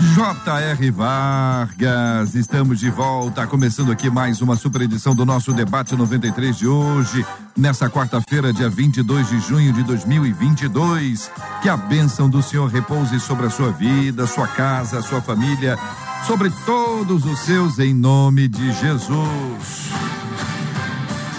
[0.00, 0.90] J.R.
[0.92, 6.68] Vargas, estamos de volta, começando aqui mais uma super edição do nosso debate 93 de
[6.68, 7.26] hoje,
[7.56, 11.28] nessa quarta-feira, dia 22 de junho de 2022.
[11.60, 15.76] Que a bênção do Senhor repouse sobre a sua vida, sua casa, sua família,
[16.24, 19.90] sobre todos os seus, em nome de Jesus.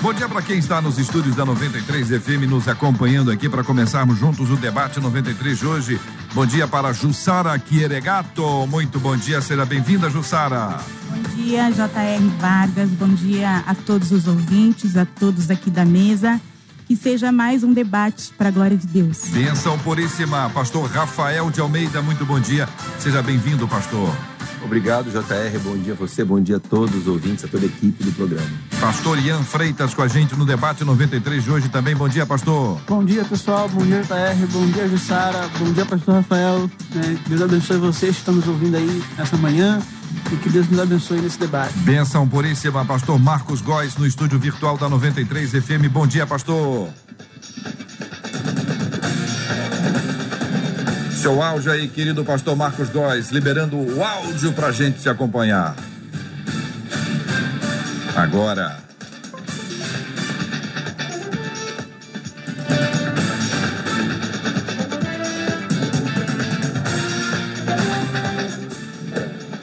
[0.01, 4.17] Bom dia para quem está nos estúdios da 93 FM nos acompanhando aqui para começarmos
[4.17, 6.01] juntos o debate 93 de hoje.
[6.33, 8.67] Bom dia para Jussara Quieregato.
[8.67, 10.79] Muito bom dia, seja bem-vinda, Jussara.
[11.09, 12.27] Bom dia, J.R.
[12.39, 12.89] Vargas.
[12.91, 16.39] Bom dia a todos os ouvintes, a todos aqui da mesa.
[16.87, 19.25] Que seja mais um debate para a glória de Deus.
[19.29, 22.01] Benção puríssima, pastor Rafael de Almeida.
[22.01, 22.69] Muito bom dia.
[22.99, 24.15] Seja bem-vindo, pastor.
[24.63, 25.59] Obrigado, JR.
[25.63, 28.11] Bom dia a você, bom dia a todos os ouvintes, a toda a equipe do
[28.11, 28.49] programa.
[28.79, 31.95] Pastor Ian Freitas com a gente no debate 93 de hoje também.
[31.95, 32.79] Bom dia, pastor.
[32.87, 33.67] Bom dia, pessoal.
[33.69, 34.47] Bom dia, JR.
[34.51, 35.49] Bom dia, Jussara.
[35.57, 36.69] Bom dia, pastor Rafael.
[36.95, 39.81] É, Deus abençoe vocês que estão nos ouvindo aí essa manhã
[40.31, 41.73] e que Deus nos abençoe nesse debate.
[41.79, 45.89] Benção puríssima, pastor Marcos Góes no estúdio virtual da 93 FM.
[45.91, 46.89] Bom dia, pastor.
[51.21, 55.75] Seu áudio aí, querido pastor Marcos Góes, liberando o áudio pra gente se acompanhar.
[58.15, 58.77] Agora.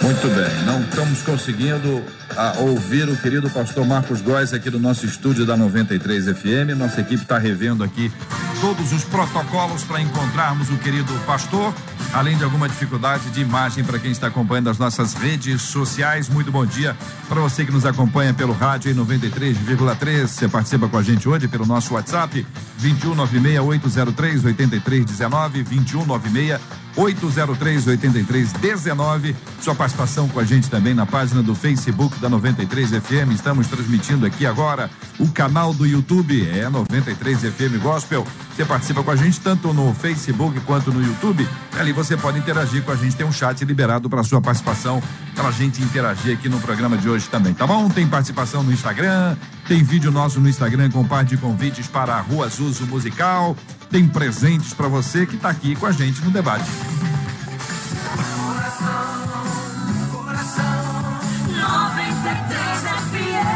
[0.03, 2.05] Muito bem, não estamos conseguindo
[2.37, 6.77] a ouvir o querido pastor Marcos Góes aqui do nosso estúdio da 93 FM.
[6.77, 8.13] Nossa equipe está revendo aqui
[8.61, 11.75] todos os protocolos para encontrarmos o querido pastor,
[12.13, 16.29] além de alguma dificuldade de imagem para quem está acompanhando as nossas redes sociais.
[16.29, 16.97] Muito bom dia
[17.29, 20.27] para você que nos acompanha pelo rádio em 93,3.
[20.27, 22.47] Você participa com a gente hoje pelo nosso WhatsApp
[22.81, 29.37] 21968038319 2196 803 8319.
[29.61, 33.33] Sua participação com a gente também na página do Facebook da 93 FM.
[33.35, 38.27] Estamos transmitindo aqui agora o canal do YouTube, é 93 FM Gospel.
[38.55, 41.47] Você participa com a gente tanto no Facebook quanto no YouTube.
[41.79, 43.15] Ali você pode interagir com a gente.
[43.15, 45.03] Tem um chat liberado para sua participação,
[45.35, 47.89] para a gente interagir aqui no programa de hoje também, tá bom?
[47.91, 49.37] Tem participação no Instagram,
[49.69, 53.57] tem vídeo nosso no Instagram com par de convites para a Rua Zuzo Musical.
[53.91, 56.65] Tem presentes para você que está aqui com a gente no debate.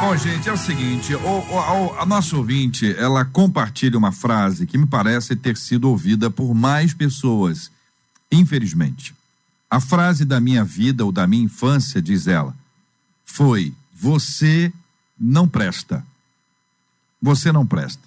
[0.01, 4.79] Bom, gente, é o seguinte, o, o, a nossa ouvinte, ela compartilha uma frase que
[4.79, 7.71] me parece ter sido ouvida por mais pessoas,
[8.33, 9.15] infelizmente.
[9.71, 12.57] A frase da minha vida ou da minha infância, diz ela,
[13.25, 14.73] foi: Você
[15.21, 16.05] não presta.
[17.21, 18.03] Você não presta.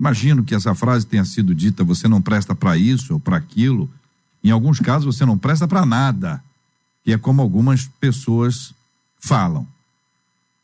[0.00, 3.90] Imagino que essa frase tenha sido dita: Você não presta para isso ou para aquilo.
[4.42, 6.42] Em alguns casos, você não presta para nada,
[7.04, 8.72] que é como algumas pessoas
[9.18, 9.66] falam.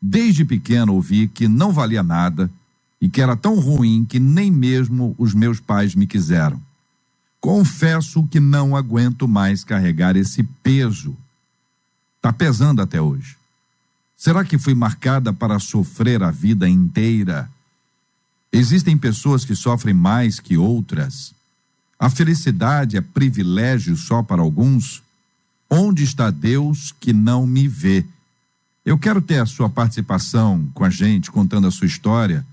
[0.00, 2.50] Desde pequeno ouvi que não valia nada
[3.00, 6.60] e que era tão ruim que nem mesmo os meus pais me quiseram.
[7.40, 11.16] Confesso que não aguento mais carregar esse peso.
[12.20, 13.36] Tá pesando até hoje.
[14.22, 17.50] Será que fui marcada para sofrer a vida inteira?
[18.52, 21.34] Existem pessoas que sofrem mais que outras.
[21.98, 25.02] A felicidade é privilégio só para alguns.
[25.68, 28.06] Onde está Deus que não me vê?
[28.86, 32.46] Eu quero ter a sua participação com a gente, contando a sua história,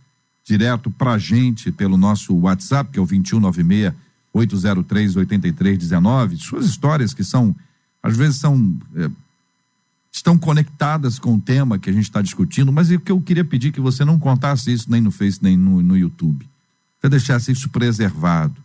[0.44, 3.94] direto para a gente pelo nosso WhatsApp, que é o 2196
[4.34, 6.38] 803 8319.
[6.38, 7.56] Suas histórias que são,
[8.02, 8.76] às vezes, são.
[8.96, 9.08] É,
[10.12, 13.46] estão conectadas com o tema que a gente está discutindo, mas o que eu queria
[13.46, 16.48] pedir que você não contasse isso nem no Face, nem no, no YouTube.
[17.00, 18.56] Você deixasse isso preservado,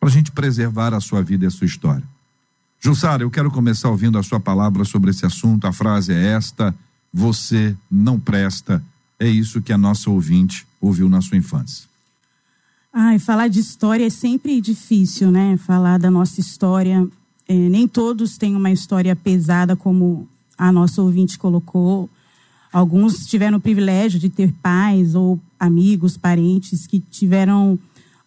[0.00, 2.04] para a gente preservar a sua vida e a sua história.
[2.80, 5.66] Jussara, eu quero começar ouvindo a sua palavra sobre esse assunto.
[5.66, 6.74] A frase é esta
[7.12, 8.82] você não presta.
[9.18, 11.86] É isso que a nossa ouvinte ouviu na sua infância.
[12.92, 15.56] Ai, falar de história é sempre difícil, né?
[15.56, 17.08] Falar da nossa história.
[17.48, 22.08] É, nem todos têm uma história pesada como a nossa ouvinte colocou.
[22.72, 27.78] Alguns tiveram o privilégio de ter pais ou amigos, parentes que tiveram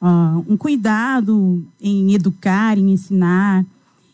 [0.01, 3.65] uh, um cuidado em educar, em ensinar.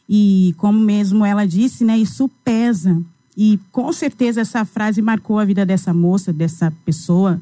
[0.10, 3.01] E como mesmo ela disse, né, isso pesa.
[3.38, 7.42] E com certeza essa frase marcou a vida dessa moça, dessa pessoa,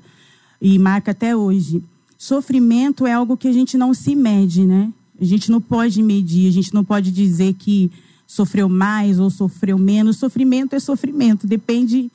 [0.62, 1.84] e marca até hoje.
[2.18, 4.92] Sofrimento é algo que a gente não se mede, né?
[5.20, 7.92] A gente não pode medir, a gente não pode dizer que
[8.32, 10.16] sofreu mais ou sofreu menos.
[10.16, 12.10] Sofrimento é sofrimento, depende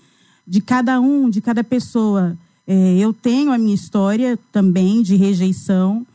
[0.46, 2.34] de cada um, de cada pessoa.
[2.66, 6.06] É, eu tenho a minha história também de rejeição.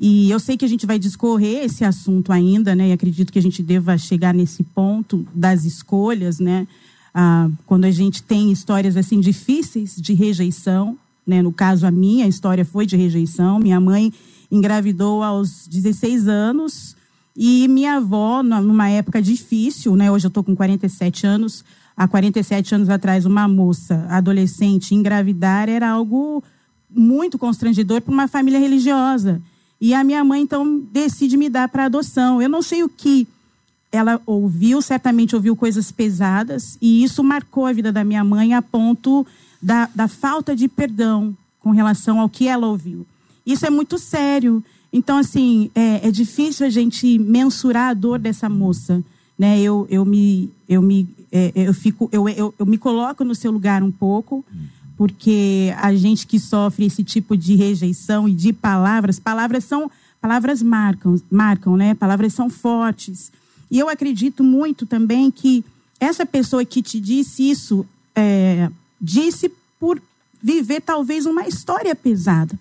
[0.00, 2.88] E eu sei que a gente vai discorrer esse assunto ainda, né?
[2.88, 6.66] E acredito que a gente deva chegar nesse ponto das escolhas, né?
[7.14, 11.40] Ah, quando a gente tem histórias assim difíceis de rejeição, né?
[11.40, 13.60] No caso a minha história foi de rejeição.
[13.60, 14.12] Minha mãe
[14.50, 16.96] engravidou aos 16 anos
[17.36, 20.10] e minha avó numa época difícil, né?
[20.10, 21.64] Hoje eu tô com 47 anos.
[21.96, 26.42] Há 47 anos atrás, uma moça adolescente engravidar era algo
[26.90, 29.40] muito constrangedor para uma família religiosa.
[29.80, 32.40] E a minha mãe, então, decide me dar para adoção.
[32.40, 33.26] Eu não sei o que
[33.92, 38.60] ela ouviu, certamente ouviu coisas pesadas, e isso marcou a vida da minha mãe a
[38.60, 39.24] ponto
[39.62, 43.06] da, da falta de perdão com relação ao que ela ouviu.
[43.46, 44.64] Isso é muito sério.
[44.96, 49.02] Então, assim, é, é difícil a gente mensurar a dor dessa moça.
[49.36, 49.60] Né?
[49.60, 53.50] Eu, eu, me, eu, me, é, eu, fico, eu, eu, eu me coloco no seu
[53.50, 54.44] lugar um pouco,
[54.96, 60.62] porque a gente que sofre esse tipo de rejeição e de palavras, palavras são palavras
[60.62, 61.94] marcam, marcam, né?
[61.94, 63.32] Palavras são fortes.
[63.68, 65.64] E eu acredito muito também que
[65.98, 68.70] essa pessoa que te disse isso é,
[69.00, 69.50] disse
[69.80, 70.00] por
[70.40, 72.56] viver talvez uma história pesada.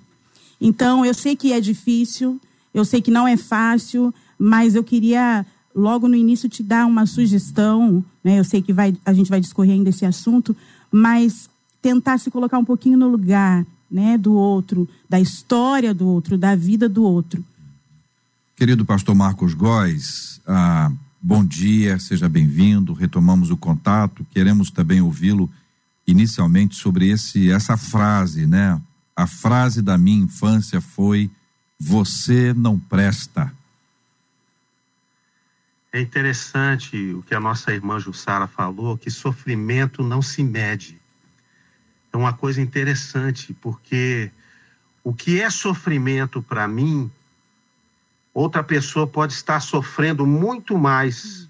[0.66, 2.40] Então, eu sei que é difícil,
[2.74, 5.46] eu sei que não é fácil, mas eu queria
[5.76, 8.40] logo no início te dar uma sugestão, né?
[8.40, 10.56] Eu sei que vai, a gente vai discorrer ainda esse assunto,
[10.90, 11.50] mas
[11.82, 16.56] tentar se colocar um pouquinho no lugar, né, do outro, da história do outro, da
[16.56, 17.44] vida do outro.
[18.56, 20.90] Querido pastor Marcos Góes, ah,
[21.22, 22.94] bom dia, seja bem-vindo.
[22.94, 24.26] Retomamos o contato.
[24.32, 25.50] Queremos também ouvi-lo
[26.08, 28.80] inicialmente sobre esse essa frase, né?
[29.16, 31.30] A frase da minha infância foi:
[31.80, 33.54] Você não presta.
[35.92, 41.00] É interessante o que a nossa irmã Jussara falou, que sofrimento não se mede.
[42.12, 44.32] É uma coisa interessante, porque
[45.04, 47.12] o que é sofrimento para mim,
[48.34, 51.48] outra pessoa pode estar sofrendo muito mais.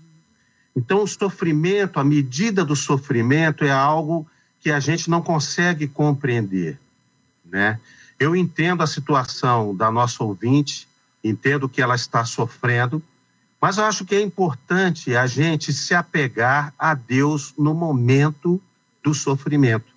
[0.76, 4.28] Então, o sofrimento, a medida do sofrimento é algo
[4.60, 6.80] que a gente não consegue compreender,
[7.54, 7.80] né?
[8.20, 10.88] Eu entendo a situação da nossa ouvinte,
[11.24, 13.02] entendo que ela está sofrendo,
[13.62, 18.60] mas eu acho que é importante a gente se apegar a Deus no momento
[19.04, 19.94] do sofrimento,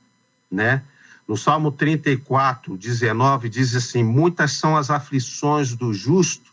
[0.50, 0.82] né?
[1.26, 6.52] No Salmo 34, 19, diz assim: Muitas são as aflições do justo,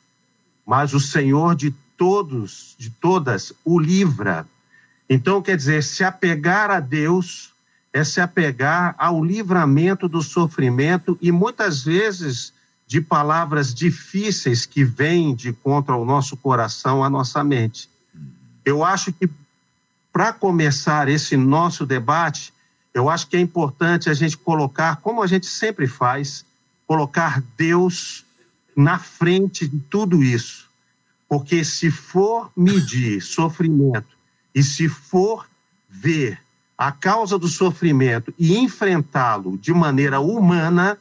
[0.65, 4.47] mas o Senhor de todos, de todas, o livra.
[5.07, 7.52] Então, quer dizer, se apegar a Deus
[7.94, 12.51] é se apegar ao livramento do sofrimento e muitas vezes
[12.88, 17.88] de palavras difíceis que vêm de contra o nosso coração, a nossa mente.
[18.66, 19.30] Eu acho que,
[20.12, 22.51] para começar esse nosso debate,
[22.94, 26.45] eu acho que é importante a gente colocar, como a gente sempre faz,
[26.88, 28.25] colocar Deus
[28.75, 30.68] na frente de tudo isso.
[31.30, 34.18] Porque se for medir sofrimento
[34.54, 35.48] e se for
[35.90, 36.43] ver
[36.77, 40.97] a causa do sofrimento e enfrentá-lo de maneira humana,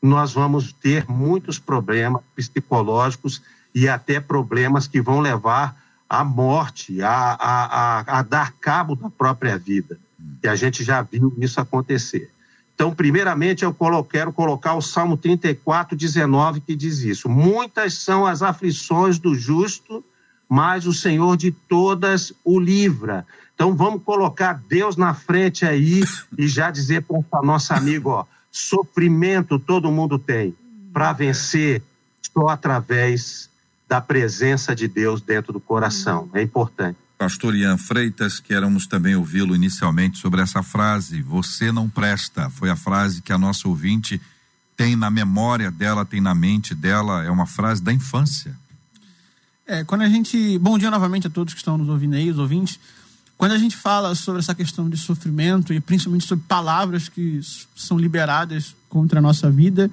[0.00, 3.42] nós vamos ter muitos problemas psicológicos
[3.74, 5.76] e até problemas que vão levar
[6.08, 7.64] à morte, a, a,
[8.00, 9.98] a, a dar cabo da própria vida.
[10.42, 12.30] E a gente já viu isso acontecer.
[12.74, 13.74] Então, primeiramente, eu
[14.04, 17.28] quero colocar o Salmo 34, 19, que diz isso.
[17.28, 20.04] Muitas são as aflições do justo,
[20.48, 23.26] mas o Senhor de todas o livra.
[23.54, 26.04] Então, vamos colocar Deus na frente aí
[26.36, 30.54] e já dizer para o nosso amigo, ó, Sofrimento todo mundo tem.
[30.92, 31.82] Para vencer,
[32.32, 33.50] só através
[33.86, 36.30] da presença de Deus dentro do coração.
[36.32, 36.98] É importante.
[37.18, 41.22] Pastor Ian Freitas, queremos também ouvi-lo inicialmente sobre essa frase.
[41.22, 42.50] Você não presta.
[42.50, 44.20] Foi a frase que a nossa ouvinte
[44.76, 47.24] tem na memória dela, tem na mente dela.
[47.24, 48.54] É uma frase da infância.
[49.66, 50.58] É, quando a gente.
[50.58, 52.78] Bom dia novamente a todos que estão nos ouvindo aí, os ouvintes.
[53.36, 57.40] Quando a gente fala sobre essa questão de sofrimento e principalmente sobre palavras que
[57.74, 59.90] são liberadas contra a nossa vida,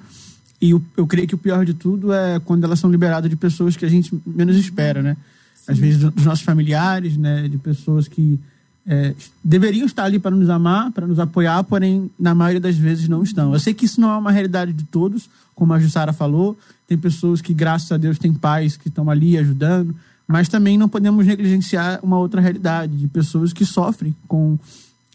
[0.60, 3.36] e eu, eu creio que o pior de tudo é quando elas são liberadas de
[3.36, 5.16] pessoas que a gente menos espera, né?
[5.56, 5.72] Sim.
[5.72, 7.48] Às vezes dos nossos familiares, né?
[7.48, 8.38] De pessoas que
[8.86, 9.12] é,
[9.42, 13.24] deveriam estar ali para nos amar, para nos apoiar, porém, na maioria das vezes não
[13.24, 13.52] estão.
[13.52, 16.58] Eu sei que isso não é uma realidade de todos, como a Jussara falou.
[16.86, 19.94] Tem pessoas que, graças a Deus, têm pais que estão ali ajudando,
[20.26, 24.58] mas também não podemos negligenciar uma outra realidade de pessoas que sofrem com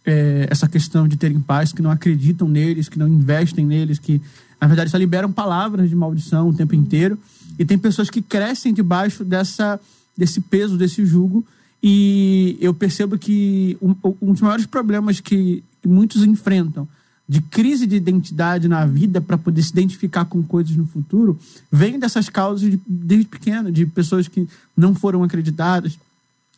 [0.06, 4.22] é, essa questão de terem pais, que não acreditam neles, que não investem neles, que
[4.60, 7.18] na verdade só liberam palavras de maldição o tempo inteiro.
[7.58, 9.80] E tem pessoas que crescem debaixo dessa,
[10.18, 11.46] desse peso, desse jugo.
[11.82, 16.88] E eu percebo que um, um dos maiores problemas que, que muitos enfrentam
[17.30, 21.38] de crise de identidade na vida para poder se identificar com coisas no futuro
[21.72, 26.00] vem dessas causas de, desde pequeno, de pessoas que não foram acreditadas.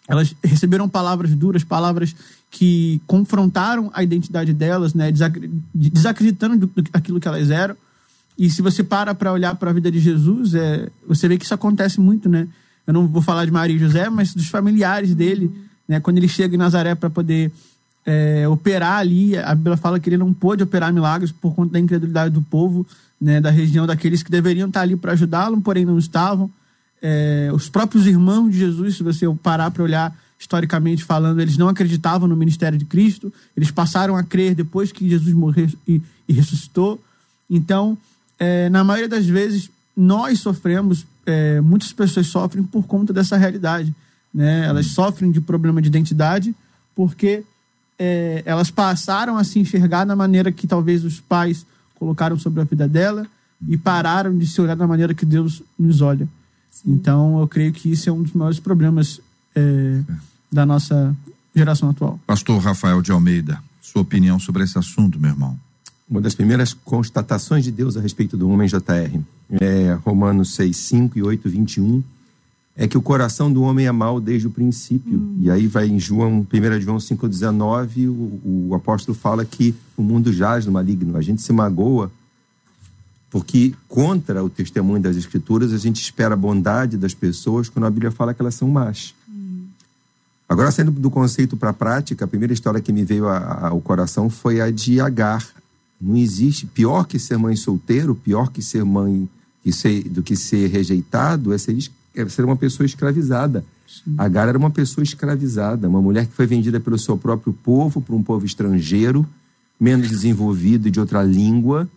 [0.07, 2.15] Elas receberam palavras duras, palavras
[2.49, 5.11] que confrontaram a identidade delas, né,
[5.73, 7.75] desacreditando daquilo que elas eram.
[8.37, 11.43] E se você para para olhar para a vida de Jesus, é, você vê que
[11.43, 12.47] isso acontece muito, né?
[12.87, 15.51] Eu não vou falar de Maria e José, mas dos familiares dele,
[15.87, 15.99] né?
[15.99, 17.51] Quando ele chega em Nazaré para poder
[18.05, 19.37] é, operar ali.
[19.37, 22.85] A Bíblia fala que ele não pôde operar milagres por conta da incredulidade do povo,
[23.19, 26.49] né, da região daqueles que deveriam estar ali para ajudá-lo, porém não estavam.
[27.01, 31.67] É, os próprios irmãos de Jesus, se você parar para olhar historicamente falando, eles não
[31.67, 36.33] acreditavam no ministério de Cristo, eles passaram a crer depois que Jesus morreu e, e
[36.33, 36.99] ressuscitou.
[37.47, 37.95] Então,
[38.39, 43.93] é, na maioria das vezes, nós sofremos, é, muitas pessoas sofrem por conta dessa realidade.
[44.33, 44.65] Né?
[44.65, 46.55] Elas sofrem de problema de identidade
[46.95, 47.43] porque
[48.03, 52.63] é, elas passaram a se enxergar da maneira que talvez os pais colocaram sobre a
[52.63, 53.27] vida dela
[53.67, 56.27] e pararam de se olhar da maneira que Deus nos olha.
[56.71, 56.93] Sim.
[56.93, 59.21] Então, eu creio que isso é um dos maiores problemas
[59.55, 60.01] é,
[60.51, 61.15] da nossa
[61.55, 62.19] geração atual.
[62.25, 65.59] Pastor Rafael de Almeida, sua opinião sobre esse assunto, meu irmão?
[66.09, 71.19] Uma das primeiras constatações de Deus a respeito do homem JR é Romanos 6, 5
[71.19, 72.03] e 8, 21
[72.75, 75.17] é que o coração do homem é mau desde o princípio.
[75.17, 75.37] Hum.
[75.41, 80.31] E aí vai em João, 1 João 5,19, o, o apóstolo fala que o mundo
[80.31, 81.17] jaz no maligno.
[81.17, 82.11] A gente se magoa
[83.29, 87.89] porque contra o testemunho das escrituras a gente espera a bondade das pessoas quando a
[87.89, 89.13] Bíblia fala que elas são más.
[89.29, 89.67] Hum.
[90.47, 94.29] Agora, saindo do conceito para a prática, a primeira história que me veio ao coração
[94.29, 95.47] foi a de Agar.
[95.99, 99.29] Não existe pior que ser mãe solteiro, pior que ser mãe
[99.63, 101.73] que ser, do que ser rejeitado, é ser
[102.15, 103.63] era ser uma pessoa escravizada.
[103.87, 104.15] Sim.
[104.17, 108.15] Agar era uma pessoa escravizada, uma mulher que foi vendida pelo seu próprio povo, para
[108.15, 109.25] um povo estrangeiro,
[109.79, 111.89] menos desenvolvido e de outra língua,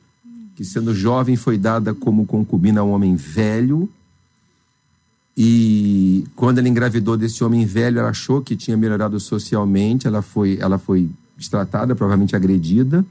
[0.56, 3.88] que sendo jovem foi dada como concubina a um homem velho.
[5.36, 10.58] E quando ela engravidou desse homem velho, ela achou que tinha melhorado socialmente, ela foi,
[10.60, 13.04] ela foi destratada, provavelmente agredida,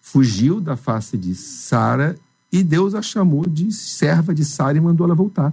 [0.00, 2.16] fugiu da face de Sara
[2.52, 5.52] e Deus a chamou de serva de Sara e mandou ela voltar.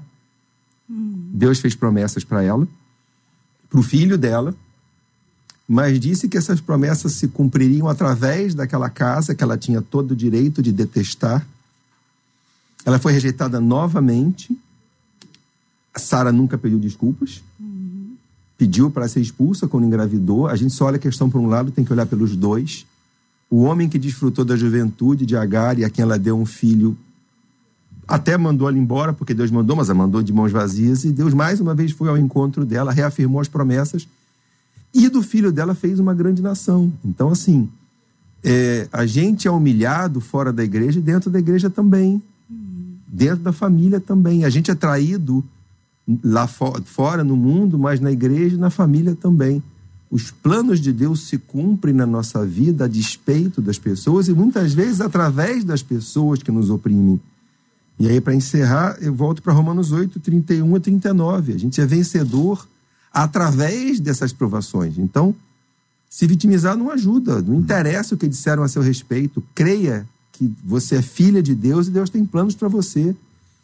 [0.88, 2.68] Deus fez promessas para ela,
[3.70, 4.56] para o filho dela,
[5.68, 10.16] mas disse que essas promessas se cumpririam através daquela casa que ela tinha todo o
[10.16, 11.46] direito de detestar.
[12.86, 14.56] Ela foi rejeitada novamente.
[15.96, 17.42] Sara nunca pediu desculpas.
[17.60, 18.16] Uhum.
[18.58, 20.48] Pediu para ser expulsa quando engravidou.
[20.48, 22.86] A gente só olha a questão por um lado, tem que olhar pelos dois.
[23.50, 26.98] O homem que desfrutou da juventude de Agar e a quem ela deu um filho
[28.14, 31.34] até mandou ela embora, porque Deus mandou, mas a mandou de mãos vazias, e Deus
[31.34, 34.08] mais uma vez foi ao encontro dela, reafirmou as promessas,
[34.94, 36.94] e do filho dela fez uma grande nação.
[37.04, 37.68] Então, assim,
[38.44, 42.22] é, a gente é humilhado fora da igreja e dentro da igreja também.
[43.08, 44.46] Dentro da família também.
[44.46, 45.44] A gente é traído
[46.24, 49.64] lá fora no mundo, mas na igreja e na família também.
[50.12, 54.72] Os planos de Deus se cumprem na nossa vida a despeito das pessoas e muitas
[54.72, 57.20] vezes através das pessoas que nos oprimem.
[58.00, 61.54] E aí, para encerrar, eu volto para Romanos 8, 31 a 39.
[61.54, 62.68] A gente é vencedor
[63.14, 64.98] através dessas provações.
[64.98, 65.36] Então,
[66.10, 69.44] se vitimizar não ajuda, não interessa o que disseram a seu respeito.
[69.54, 73.16] Creia que você é filha de Deus e Deus tem planos para você.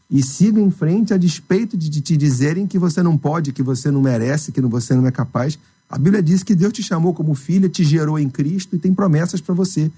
[0.09, 3.91] E siga em frente a despeito de te dizerem que você não pode, que você
[3.91, 5.59] não merece, que você não é capaz.
[5.89, 8.93] A Bíblia diz que Deus te chamou como filha, te gerou em Cristo e tem
[8.93, 9.91] promessas para você.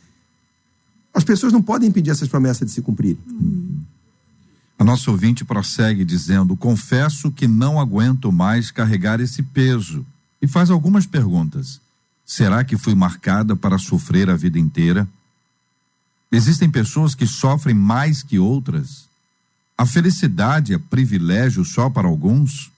[1.13, 3.17] As pessoas não podem impedir essas promessas de se cumprirem.
[3.29, 3.60] Hum.
[4.81, 10.03] A nossa ouvinte prossegue dizendo: Confesso que não aguento mais carregar esse peso.
[10.41, 11.79] E faz algumas perguntas.
[12.25, 15.07] Será que fui marcada para sofrer a vida inteira?
[16.31, 19.05] Existem pessoas que sofrem mais que outras?
[19.77, 22.71] A felicidade é privilégio só para alguns?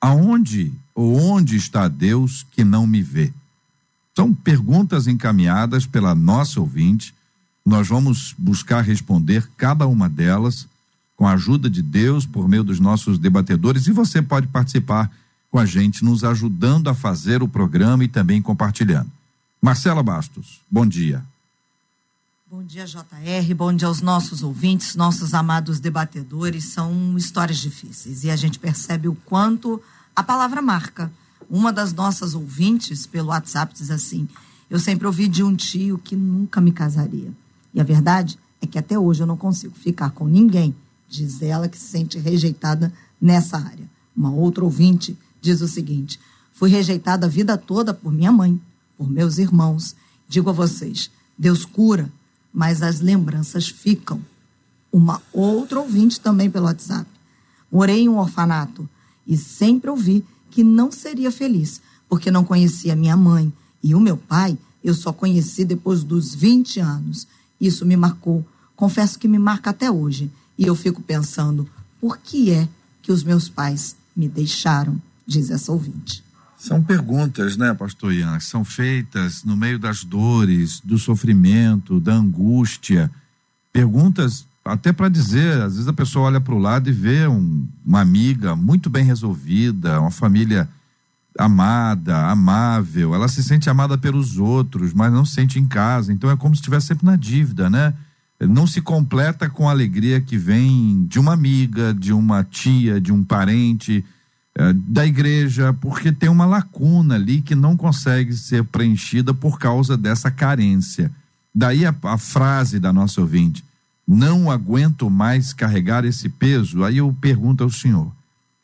[0.00, 3.32] Aonde ou onde está Deus que não me vê?
[4.14, 7.12] São perguntas encaminhadas pela nossa ouvinte.
[7.66, 10.68] Nós vamos buscar responder cada uma delas
[11.16, 15.10] com a ajuda de Deus, por meio dos nossos debatedores, e você pode participar
[15.50, 19.10] com a gente, nos ajudando a fazer o programa e também compartilhando.
[19.62, 21.24] Marcela Bastos, bom dia.
[22.50, 23.54] Bom dia, JR.
[23.56, 26.66] Bom dia aos nossos ouvintes, nossos amados debatedores.
[26.66, 29.82] São histórias difíceis e a gente percebe o quanto
[30.14, 31.10] a palavra marca.
[31.48, 34.28] Uma das nossas ouvintes pelo WhatsApp diz assim:
[34.70, 37.32] Eu sempre ouvi de um tio que nunca me casaria.
[37.72, 40.74] E a verdade é que até hoje eu não consigo ficar com ninguém,
[41.08, 43.88] diz ela que se sente rejeitada nessa área.
[44.16, 46.18] Uma outra ouvinte diz o seguinte:
[46.52, 48.60] Fui rejeitada a vida toda por minha mãe,
[48.96, 49.94] por meus irmãos.
[50.28, 52.10] Digo a vocês: Deus cura,
[52.52, 54.20] mas as lembranças ficam.
[54.92, 57.10] Uma outra ouvinte também pelo WhatsApp.
[57.70, 58.88] Morei em um orfanato
[59.26, 64.16] e sempre ouvi que não seria feliz, porque não conhecia minha mãe e o meu
[64.16, 67.26] pai eu só conheci depois dos 20 anos.
[67.60, 68.44] Isso me marcou,
[68.76, 70.30] confesso que me marca até hoje.
[70.58, 71.68] E eu fico pensando,
[72.00, 72.68] por que é
[73.02, 75.00] que os meus pais me deixaram?
[75.26, 76.22] Diz essa ouvinte.
[76.56, 83.10] São perguntas, né, pastor Ian, são feitas no meio das dores, do sofrimento, da angústia.
[83.72, 87.68] Perguntas até para dizer, às vezes a pessoa olha para o lado e vê um,
[87.84, 90.66] uma amiga muito bem resolvida, uma família
[91.38, 96.30] amada, amável, ela se sente amada pelos outros, mas não se sente em casa, então
[96.30, 97.92] é como se estivesse sempre na dívida, né?
[98.46, 103.12] Não se completa com a alegria que vem de uma amiga, de uma tia, de
[103.12, 104.04] um parente,
[104.56, 109.96] eh, da igreja, porque tem uma lacuna ali que não consegue ser preenchida por causa
[109.96, 111.10] dessa carência.
[111.54, 113.64] Daí a, a frase da nossa ouvinte:
[114.06, 116.84] não aguento mais carregar esse peso.
[116.84, 118.12] Aí eu pergunto ao senhor: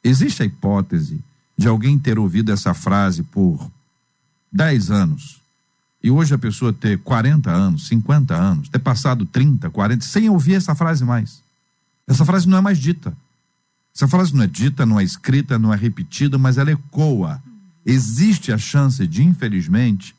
[0.05, 1.21] existe a hipótese
[1.57, 3.71] de alguém ter ouvido essa frase por
[4.53, 5.40] 10 anos
[6.03, 10.55] e hoje a pessoa ter 40 anos, 50 anos, ter passado 30, 40, sem ouvir
[10.55, 11.43] essa frase mais?
[12.07, 13.15] Essa frase não é mais dita.
[13.95, 17.43] Essa frase não é dita, não é escrita, não é repetida, mas ela ecoa.
[17.85, 20.15] Existe a chance de, infelizmente,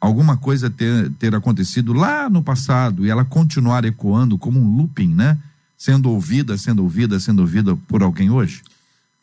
[0.00, 5.14] alguma coisa ter, ter acontecido lá no passado e ela continuar ecoando como um looping,
[5.14, 5.38] né?
[5.76, 8.62] Sendo ouvida, sendo ouvida, sendo ouvida por alguém hoje?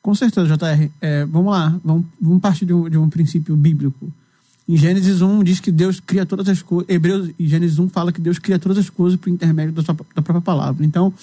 [0.01, 0.89] Com certeza, JR.
[0.99, 4.11] É, vamos lá, vamos, vamos partir de um, de um princípio bíblico.
[4.67, 6.89] Em Gênesis 1 diz que Deus cria todas as coisas.
[6.89, 9.95] Hebreus, em Gênesis 1 fala que Deus cria todas as coisas por intermédio da, sua,
[10.15, 10.85] da própria palavra.
[10.85, 11.13] Então,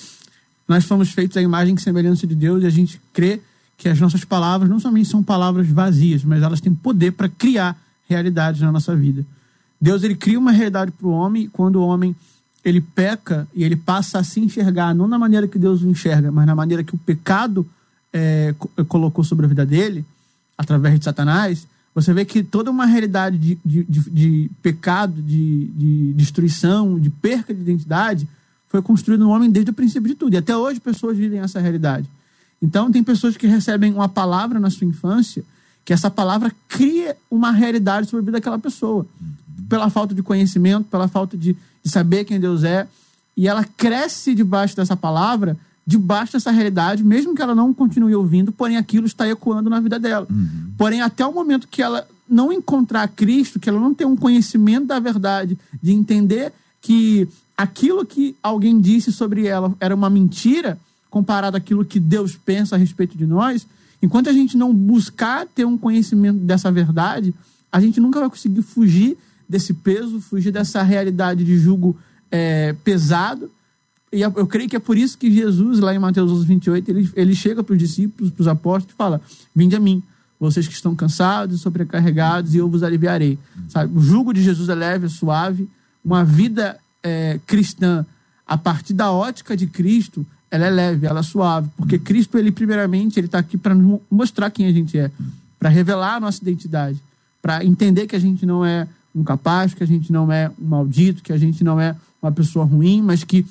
[0.66, 3.40] nós fomos feitos à imagem e semelhança de Deus e a gente crê
[3.76, 7.76] que as nossas palavras não somente são palavras vazias, mas elas têm poder para criar
[8.08, 9.24] realidades na nossa vida.
[9.80, 12.14] Deus ele cria uma realidade para o homem e quando o homem
[12.64, 16.32] ele peca e ele passa a se enxergar não na maneira que Deus o enxerga,
[16.32, 17.64] mas na maneira que o pecado
[18.12, 18.54] é,
[18.88, 20.04] colocou sobre a vida dele,
[20.56, 21.66] através de Satanás,
[22.00, 27.10] você vê que toda uma realidade de, de, de, de pecado, de, de destruição, de
[27.10, 28.28] perca de identidade,
[28.68, 30.34] foi construído no homem desde o princípio de tudo.
[30.34, 32.06] E até hoje pessoas vivem essa realidade.
[32.62, 35.44] Então, tem pessoas que recebem uma palavra na sua infância,
[35.84, 39.06] que essa palavra cria uma realidade sobre a vida daquela pessoa
[39.68, 42.86] pela falta de conhecimento, pela falta de, de saber quem Deus é.
[43.36, 45.56] E ela cresce debaixo dessa palavra,
[45.88, 49.98] debaixo dessa realidade, mesmo que ela não continue ouvindo, porém aquilo está ecoando na vida
[49.98, 50.26] dela.
[50.28, 50.70] Uhum.
[50.76, 54.84] Porém, até o momento que ela não encontrar Cristo, que ela não ter um conhecimento
[54.86, 61.56] da verdade, de entender que aquilo que alguém disse sobre ela era uma mentira, comparado
[61.56, 63.66] àquilo que Deus pensa a respeito de nós,
[64.02, 67.32] enquanto a gente não buscar ter um conhecimento dessa verdade,
[67.72, 69.16] a gente nunca vai conseguir fugir
[69.48, 71.96] desse peso, fugir dessa realidade de julgo
[72.30, 73.50] é, pesado.
[74.12, 77.10] E eu creio que é por isso que Jesus, lá em Mateus 11, 28, ele,
[77.14, 79.20] ele chega para os discípulos, para os apóstolos, e fala:
[79.54, 80.02] Vinde a mim,
[80.40, 83.38] vocês que estão cansados e sobrecarregados, e eu vos aliviarei.
[83.68, 83.96] Sabe?
[83.96, 85.68] O jugo de Jesus é leve, é suave.
[86.04, 88.06] Uma vida é, cristã,
[88.46, 91.68] a partir da ótica de Cristo, ela é leve, ela é suave.
[91.76, 93.74] Porque Cristo, ele, primeiramente, ele está aqui para
[94.10, 95.10] mostrar quem a gente é,
[95.58, 96.98] para revelar a nossa identidade,
[97.42, 100.66] para entender que a gente não é um capaz, que a gente não é um
[100.66, 103.44] maldito, que a gente não é uma pessoa ruim, mas que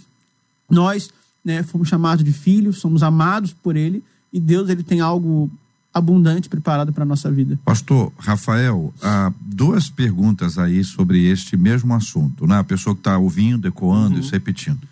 [0.69, 1.09] nós
[1.43, 5.49] né, fomos chamados de filhos, somos amados por Ele e Deus ele tem algo
[5.93, 7.57] abundante preparado para a nossa vida.
[7.65, 12.59] Pastor Rafael, há duas perguntas aí sobre este mesmo assunto, né?
[12.59, 14.21] A pessoa que está ouvindo, ecoando uhum.
[14.21, 14.87] e repetindo.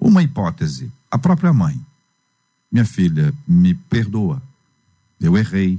[0.00, 1.78] Uma hipótese, a própria mãe.
[2.72, 4.40] Minha filha, me perdoa.
[5.20, 5.78] Eu errei.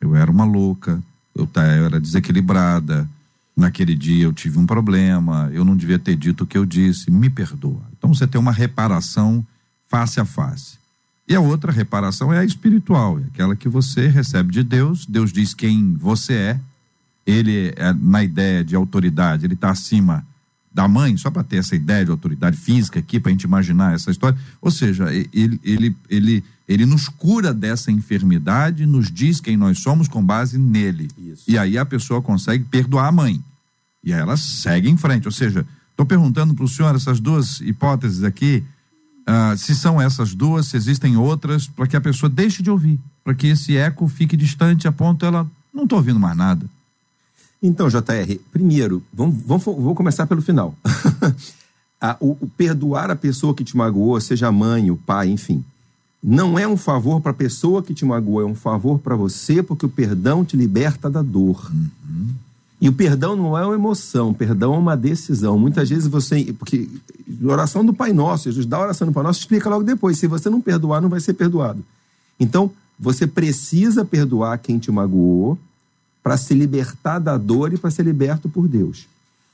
[0.00, 1.02] Eu era uma louca.
[1.34, 3.08] Eu, eu era desequilibrada
[3.56, 7.10] naquele dia eu tive um problema, eu não devia ter dito o que eu disse,
[7.10, 7.82] me perdoa.
[8.04, 9.42] Então você tem uma reparação
[9.88, 10.76] face a face.
[11.26, 15.32] E a outra reparação é a espiritual, é aquela que você recebe de Deus, Deus
[15.32, 16.60] diz quem você é,
[17.26, 20.22] ele, é, na ideia de autoridade, ele está acima
[20.70, 23.94] da mãe, só para ter essa ideia de autoridade física aqui, para a gente imaginar
[23.94, 24.38] essa história.
[24.60, 30.08] Ou seja, ele, ele, ele, ele nos cura dessa enfermidade, nos diz quem nós somos
[30.08, 31.08] com base nele.
[31.16, 31.44] Isso.
[31.48, 33.42] E aí a pessoa consegue perdoar a mãe.
[34.02, 35.26] E aí ela segue em frente.
[35.26, 35.64] Ou seja,
[35.94, 38.64] Estou perguntando para o senhor essas duas hipóteses aqui,
[39.28, 42.98] uh, se são essas duas, se existem outras, para que a pessoa deixe de ouvir,
[43.22, 46.66] para que esse eco fique distante a ponto ela não estou ouvindo mais nada.
[47.62, 50.76] Então, JR, primeiro, vamos, vamos, vou começar pelo final.
[52.00, 55.64] a, o, o, perdoar a pessoa que te magoou, seja a mãe, o pai, enfim,
[56.20, 59.62] não é um favor para a pessoa que te magoou, é um favor para você,
[59.62, 61.70] porque o perdão te liberta da dor.
[61.72, 62.34] Uhum.
[62.84, 65.58] E o perdão não é uma emoção, o perdão é uma decisão.
[65.58, 66.52] Muitas vezes você.
[66.52, 66.86] Porque
[67.42, 70.18] oração do Pai Nosso, Jesus dá a oração do Pai Nosso, explica logo depois.
[70.18, 71.82] Se você não perdoar, não vai ser perdoado.
[72.38, 72.70] Então,
[73.00, 75.58] você precisa perdoar quem te magoou
[76.22, 79.06] para se libertar da dor e para ser liberto por Deus.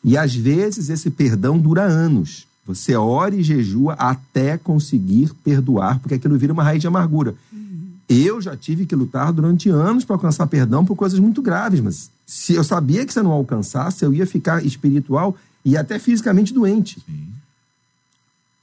[0.02, 2.48] E às vezes esse perdão dura anos.
[2.66, 7.36] Você ora e jejua até conseguir perdoar, porque aquilo vira uma raiz de amargura.
[7.52, 7.92] Uhum.
[8.08, 12.10] Eu já tive que lutar durante anos para alcançar perdão por coisas muito graves, mas
[12.30, 17.04] se eu sabia que você não alcançasse, eu ia ficar espiritual e até fisicamente doente.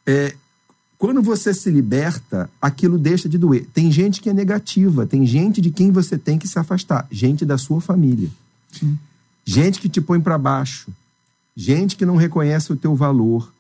[0.06, 0.34] É,
[0.98, 3.68] quando você se liberta, aquilo deixa de doer.
[3.74, 7.44] Tem gente que é negativa, tem gente de quem você tem que se afastar, gente
[7.44, 8.30] da sua família.
[8.72, 8.98] Sim.
[9.44, 10.90] Gente que te põe para baixo,
[11.54, 13.52] gente que não reconhece o teu valor,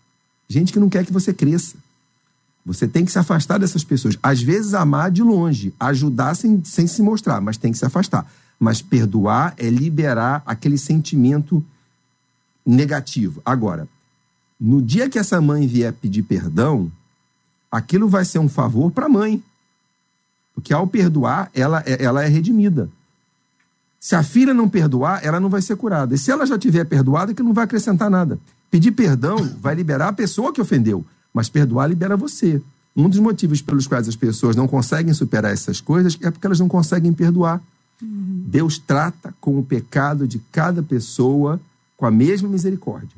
[0.47, 1.75] gente que não quer que você cresça.
[2.65, 4.17] Você tem que se afastar dessas pessoas.
[4.23, 8.25] Às vezes, amar de longe, ajudar sem, sem se mostrar, mas tem que se afastar.
[8.59, 11.63] Mas perdoar é liberar aquele sentimento
[12.65, 13.41] negativo.
[13.45, 13.87] Agora,
[14.59, 16.91] no dia que essa mãe vier pedir perdão,
[17.71, 19.43] aquilo vai ser um favor para a mãe.
[20.55, 22.89] Porque ao perdoar, ela, é, ela é redimida.
[23.99, 26.15] Se a filha não perdoar, ela não vai ser curada.
[26.15, 28.39] E se ela já tiver perdoado, é que não vai acrescentar nada.
[28.69, 32.61] Pedir perdão vai liberar a pessoa que ofendeu, mas perdoar libera você.
[32.95, 36.59] Um dos motivos pelos quais as pessoas não conseguem superar essas coisas é porque elas
[36.59, 37.61] não conseguem perdoar.
[38.01, 41.59] Deus trata com o pecado de cada pessoa
[41.95, 43.17] com a mesma misericórdia.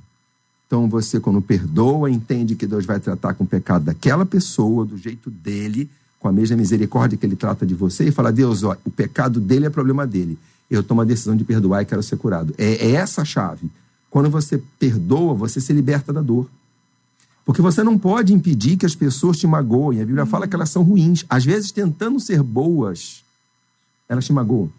[0.66, 4.98] Então você, quando perdoa, entende que Deus vai tratar com o pecado daquela pessoa, do
[4.98, 5.90] jeito dele,
[6.20, 9.40] com a mesma misericórdia que ele trata de você, e fala: Deus, ó, o pecado
[9.40, 10.38] dele é problema dele.
[10.70, 12.54] Eu tomo a decisão de perdoar e quero ser curado.
[12.58, 13.70] É, é essa a chave.
[14.10, 16.48] Quando você perdoa, você se liberta da dor.
[17.44, 20.02] Porque você não pode impedir que as pessoas te magoem.
[20.02, 21.26] A Bíblia fala que elas são ruins.
[21.28, 23.24] Às vezes, tentando ser boas,
[24.10, 24.70] elas te magoam.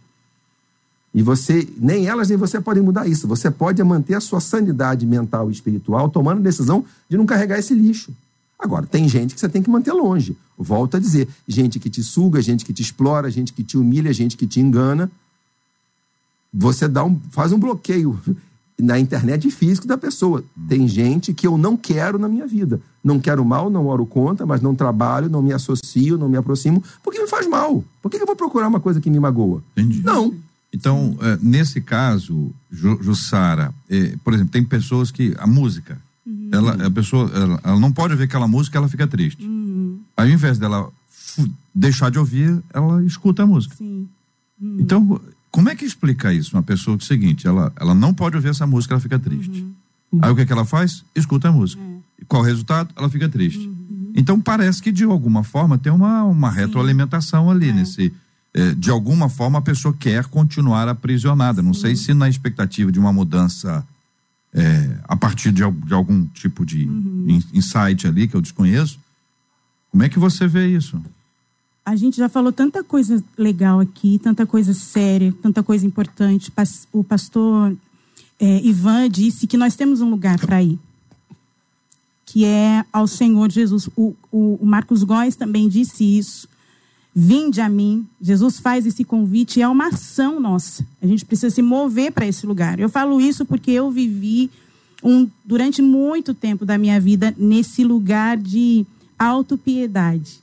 [1.14, 3.26] E você, nem elas nem você podem mudar isso.
[3.26, 7.58] Você pode manter a sua sanidade mental e espiritual tomando a decisão de não carregar
[7.58, 8.12] esse lixo.
[8.58, 10.36] Agora, tem gente que você tem que manter longe.
[10.56, 14.12] Volto a dizer: gente que te suga, gente que te explora, gente que te humilha,
[14.12, 15.10] gente que te engana.
[16.52, 18.20] Você dá um, faz um bloqueio
[18.78, 20.44] na internet físico da pessoa.
[20.68, 22.80] Tem gente que eu não quero na minha vida.
[23.02, 26.82] Não quero mal, não oro contra, mas não trabalho, não me associo, não me aproximo,
[27.02, 27.82] porque me faz mal.
[28.02, 29.62] Por que eu vou procurar uma coisa que me magoa?
[29.76, 30.02] Entendi.
[30.02, 30.34] Não.
[30.72, 36.50] Então, é, nesse caso, Jussara, é, por exemplo, tem pessoas que a música, uhum.
[36.52, 39.44] ela, a pessoa, ela, ela, não pode ouvir aquela música, ela fica triste.
[39.44, 39.98] Uhum.
[40.16, 40.88] Ao invés dela
[41.74, 43.74] deixar de ouvir, ela escuta a música.
[43.76, 44.08] Sim.
[44.60, 44.76] Uhum.
[44.78, 46.54] Então, como é que explica isso?
[46.54, 49.18] Uma pessoa que é o seguinte, ela, ela não pode ouvir essa música, ela fica
[49.18, 49.66] triste.
[50.12, 50.18] Uhum.
[50.22, 51.04] Aí o que, é que ela faz?
[51.14, 51.82] Escuta a música.
[51.82, 51.99] É.
[52.30, 52.94] Qual o resultado?
[52.96, 53.66] Ela fica triste.
[53.66, 54.12] Uhum.
[54.14, 57.72] Então parece que de alguma forma tem uma, uma retroalimentação ali é.
[57.72, 58.14] nesse
[58.54, 61.60] é, de alguma forma a pessoa quer continuar aprisionada.
[61.60, 61.80] Não Sim.
[61.80, 63.84] sei se na expectativa de uma mudança
[64.54, 67.40] é, a partir de, de, algum tipo de uhum.
[67.52, 69.00] insight ali que eu desconheço.
[69.90, 71.02] Como é que você vê isso?
[71.84, 76.52] A gente já falou tanta coisa legal aqui, tanta coisa séria, tanta coisa importante.
[76.92, 77.76] O pastor
[78.38, 80.78] é, Ivan disse que nós temos um lugar para ir,
[82.30, 83.88] que é ao Senhor Jesus.
[83.96, 86.48] O, o, o Marcos Góes também disse isso
[87.14, 88.06] Vinde a mim.
[88.20, 90.86] Jesus faz esse convite, é uma ação nossa.
[91.02, 92.78] A gente precisa se mover para esse lugar.
[92.78, 94.48] Eu falo isso porque eu vivi
[95.02, 98.86] um, durante muito tempo da minha vida nesse lugar de
[99.18, 100.38] autopiedade.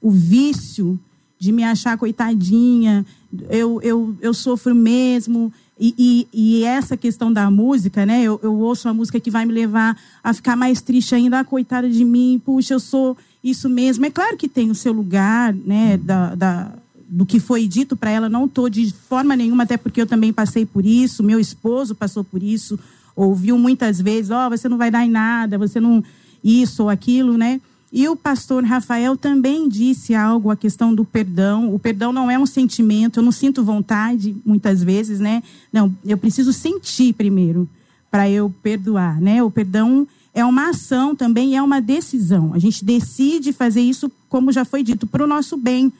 [0.00, 0.98] O vício
[1.38, 3.04] de me achar coitadinha,
[3.50, 5.52] eu, eu, eu sofro mesmo.
[5.82, 8.22] E, e, e essa questão da música, né?
[8.22, 11.44] Eu, eu ouço uma música que vai me levar a ficar mais triste ainda, ah,
[11.44, 14.04] coitada de mim, puxa, eu sou isso mesmo.
[14.04, 16.72] É claro que tem o seu lugar, né, da, da
[17.08, 20.32] do que foi dito para ela, não estou de forma nenhuma, até porque eu também
[20.32, 22.78] passei por isso, meu esposo passou por isso,
[23.16, 26.04] ouviu muitas vezes, ó, oh, você não vai dar em nada, você não
[26.44, 27.60] isso ou aquilo, né?
[27.92, 31.74] E o pastor Rafael também disse algo a questão do perdão.
[31.74, 35.42] O perdão não é um sentimento, eu não sinto vontade muitas vezes, né?
[35.72, 37.68] Não, eu preciso sentir primeiro
[38.10, 39.42] para eu perdoar, né?
[39.42, 42.54] O perdão é uma ação também, é uma decisão.
[42.54, 45.92] A gente decide fazer isso, como já foi dito, para o nosso bem.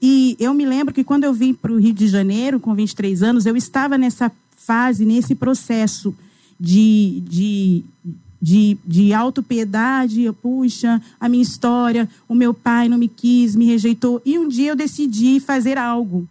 [0.00, 3.22] E eu me lembro que quando eu vim para o Rio de Janeiro, com 23
[3.22, 6.14] anos, eu estava nessa fase, nesse processo
[6.58, 7.84] de, de
[8.40, 14.22] de, de autopiedade, puxa, a minha história, o meu pai não me quis, me rejeitou.
[14.24, 16.26] E um dia eu decidi fazer algo.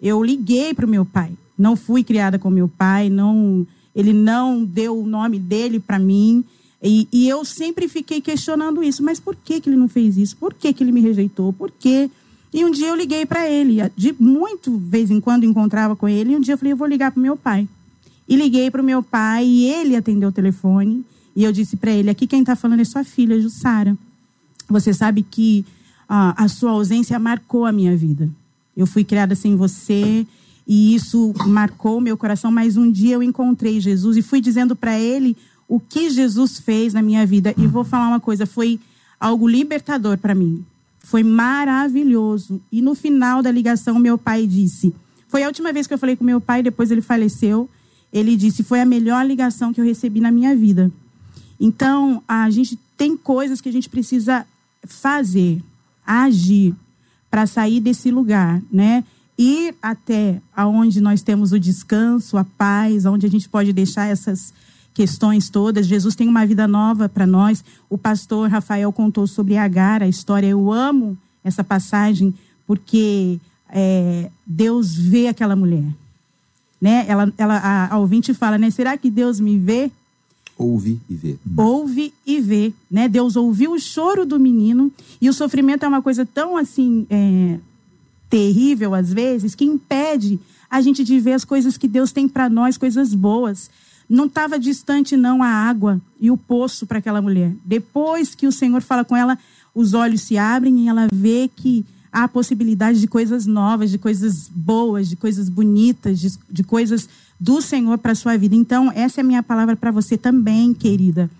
[0.00, 1.32] Eu liguei para o meu pai.
[1.56, 6.44] Não fui criada com meu pai, não, ele não deu o nome dele para mim.
[6.82, 9.02] E, e, eu sempre fiquei questionando isso.
[9.02, 10.36] Mas por que, que ele não fez isso?
[10.36, 11.52] Por que, que ele me rejeitou?
[11.52, 12.08] Por quê?
[12.54, 13.78] E um dia eu liguei para ele.
[13.96, 16.32] De muito vez em quando encontrava com ele.
[16.32, 17.68] E um dia eu falei, eu vou ligar para meu pai.
[18.28, 21.04] E liguei para o meu pai e ele atendeu o telefone.
[21.38, 23.96] E eu disse para ele: aqui quem está falando é sua filha, Jussara.
[24.68, 25.64] Você sabe que
[26.08, 28.28] ah, a sua ausência marcou a minha vida.
[28.76, 30.26] Eu fui criada sem você
[30.66, 32.50] e isso marcou meu coração.
[32.50, 35.36] Mas um dia eu encontrei Jesus e fui dizendo para ele
[35.68, 37.54] o que Jesus fez na minha vida.
[37.56, 38.80] E vou falar uma coisa: foi
[39.20, 40.64] algo libertador para mim.
[40.98, 42.60] Foi maravilhoso.
[42.72, 44.92] E no final da ligação, meu pai disse:
[45.28, 47.70] Foi a última vez que eu falei com meu pai, depois ele faleceu.
[48.12, 50.90] Ele disse: Foi a melhor ligação que eu recebi na minha vida.
[51.60, 54.46] Então, a gente tem coisas que a gente precisa
[54.84, 55.62] fazer,
[56.06, 56.74] agir,
[57.30, 59.04] para sair desse lugar, né?
[59.36, 64.52] Ir até aonde nós temos o descanso, a paz, onde a gente pode deixar essas
[64.94, 65.86] questões todas.
[65.86, 67.64] Jesus tem uma vida nova para nós.
[67.88, 70.48] O pastor Rafael contou sobre Agar, a história.
[70.48, 72.34] Eu amo essa passagem
[72.66, 75.84] porque é, Deus vê aquela mulher
[76.80, 77.04] né?
[77.08, 78.70] Ela, ela, a, a ouvinte fala, né?
[78.70, 79.90] Será que Deus me vê?
[80.58, 81.36] Ouve e vê.
[81.56, 83.08] Ouve e vê, né?
[83.08, 87.58] Deus ouviu o choro do menino e o sofrimento é uma coisa tão assim é,
[88.28, 92.50] terrível às vezes que impede a gente de ver as coisas que Deus tem para
[92.50, 93.70] nós, coisas boas.
[94.08, 97.54] Não estava distante não a água e o poço para aquela mulher.
[97.64, 99.38] Depois que o Senhor fala com ela,
[99.74, 104.50] os olhos se abrem e ela vê que há possibilidade de coisas novas, de coisas
[104.52, 108.54] boas, de coisas bonitas, de, de coisas do Senhor para sua vida.
[108.54, 111.30] Então, essa é a minha palavra para você também, querida.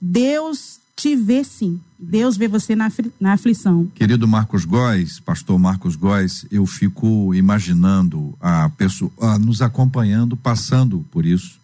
[0.00, 1.80] Deus te vê sim.
[1.98, 2.90] Deus vê você na,
[3.20, 3.86] na aflição.
[3.94, 11.04] Querido Marcos Góes, pastor Marcos Góes, eu fico imaginando a pessoa a nos acompanhando, passando
[11.10, 11.58] por isso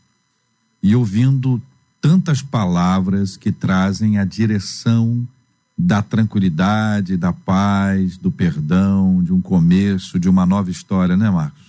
[0.83, 1.61] e ouvindo
[2.01, 5.27] tantas palavras que trazem a direção
[5.77, 11.64] da tranquilidade, da paz, do perdão, de um começo, de uma nova história, né, Marcos?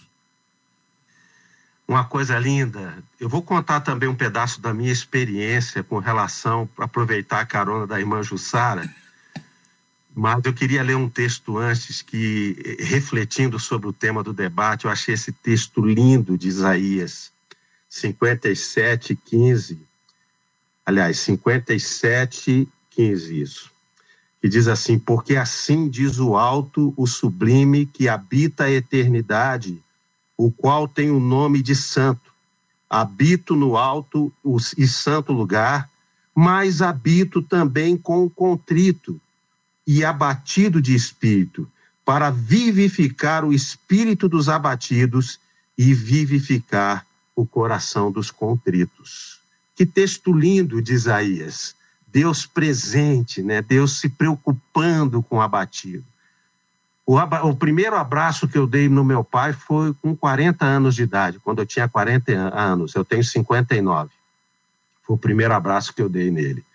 [1.87, 2.97] Uma coisa linda.
[3.19, 7.85] Eu vou contar também um pedaço da minha experiência com relação para aproveitar a carona
[7.85, 8.89] da irmã Jussara.
[10.15, 14.91] Mas eu queria ler um texto antes que, refletindo sobre o tema do debate, eu
[14.91, 17.31] achei esse texto lindo de Isaías
[17.89, 19.79] 57, 15.
[20.85, 23.75] Aliás, 57, 15, isso
[24.45, 29.81] que diz assim: Porque assim diz o alto, o sublime, que habita a eternidade,
[30.37, 32.33] o qual tem o nome de santo.
[32.89, 34.31] Habito no alto
[34.77, 35.89] e santo lugar,
[36.33, 39.19] mas habito também com contrito
[39.87, 41.69] e abatido de espírito,
[42.03, 45.39] para vivificar o espírito dos abatidos
[45.77, 49.39] e vivificar o coração dos contritos.
[49.75, 51.75] Que texto lindo de Isaías.
[52.07, 53.61] Deus presente, né?
[53.61, 56.05] Deus se preocupando com o abatido.
[57.05, 61.03] O, o, primeiro abraço que eu dei no meu pai foi com 40 anos de
[61.03, 64.09] idade, quando eu tinha 40 anos, eu tenho 59.
[65.03, 66.65] Foi o primeiro abraço que eu dei nele.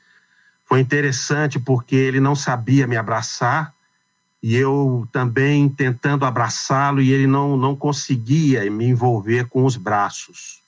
[0.66, 3.74] Foi interessante porque ele não sabia me abraçar
[4.40, 10.60] e eu também tentando abraçá-lo e ele não, não conseguia me envolver com os braços.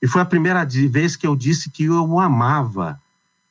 [0.00, 2.98] E foi a primeira vez que eu disse que eu o amava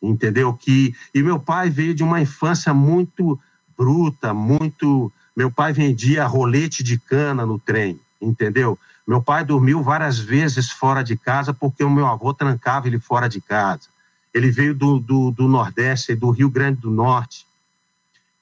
[0.10, 0.54] entendeu?
[0.54, 3.40] Que e meu pai veio de uma infância muito
[3.78, 5.12] bruta, muito.
[5.36, 8.80] Meu pai vendia rolete de cana no trem, entendeu?
[9.06, 13.28] Meu pai dormiu várias vezes fora de casa porque o meu avô trancava ele fora
[13.28, 13.88] de casa.
[14.34, 17.46] Ele veio do, do, do Nordeste, do Rio Grande do Norte.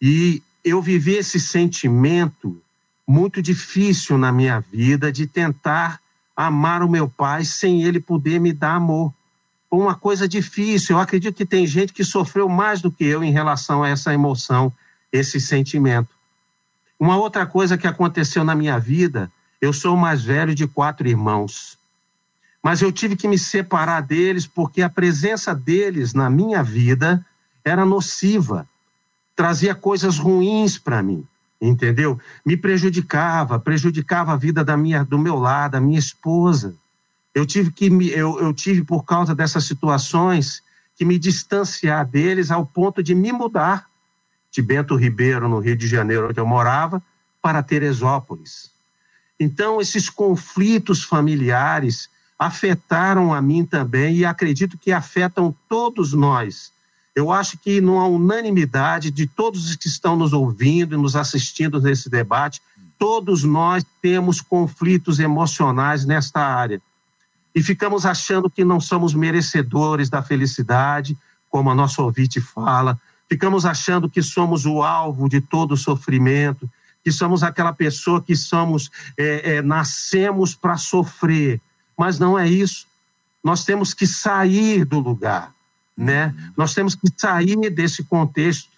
[0.01, 2.61] E eu vivi esse sentimento
[3.07, 5.99] muito difícil na minha vida de tentar
[6.35, 9.13] amar o meu pai sem ele poder me dar amor
[9.77, 10.95] uma coisa difícil.
[10.95, 14.13] Eu acredito que tem gente que sofreu mais do que eu em relação a essa
[14.13, 14.71] emoção,
[15.11, 16.09] esse sentimento.
[17.03, 21.05] Uma outra coisa que aconteceu na minha vida, eu sou o mais velho de quatro
[21.05, 21.77] irmãos.
[22.63, 27.21] Mas eu tive que me separar deles porque a presença deles na minha vida
[27.61, 28.65] era nociva,
[29.35, 31.27] trazia coisas ruins para mim,
[31.59, 32.17] entendeu?
[32.45, 36.73] Me prejudicava, prejudicava a vida da minha, do meu lado, da minha esposa.
[37.35, 40.63] Eu tive que me, eu, eu tive por causa dessas situações
[40.95, 43.89] que me distanciar deles ao ponto de me mudar
[44.53, 47.01] de Bento Ribeiro, no Rio de Janeiro, onde eu morava,
[47.41, 48.69] para Teresópolis.
[49.39, 56.71] Então, esses conflitos familiares afetaram a mim também e acredito que afetam todos nós.
[57.15, 61.15] Eu acho que não há unanimidade de todos os que estão nos ouvindo e nos
[61.15, 62.61] assistindo nesse debate,
[62.97, 66.81] todos nós temos conflitos emocionais nesta área.
[67.55, 71.17] E ficamos achando que não somos merecedores da felicidade,
[71.49, 76.69] como a nossa ouvinte fala, ficamos achando que somos o alvo de todo sofrimento,
[77.03, 81.59] que somos aquela pessoa que somos, é, é, nascemos para sofrer.
[81.97, 82.87] Mas não é isso.
[83.43, 85.53] Nós temos que sair do lugar,
[85.97, 86.33] né?
[86.55, 88.69] Nós temos que sair desse contexto.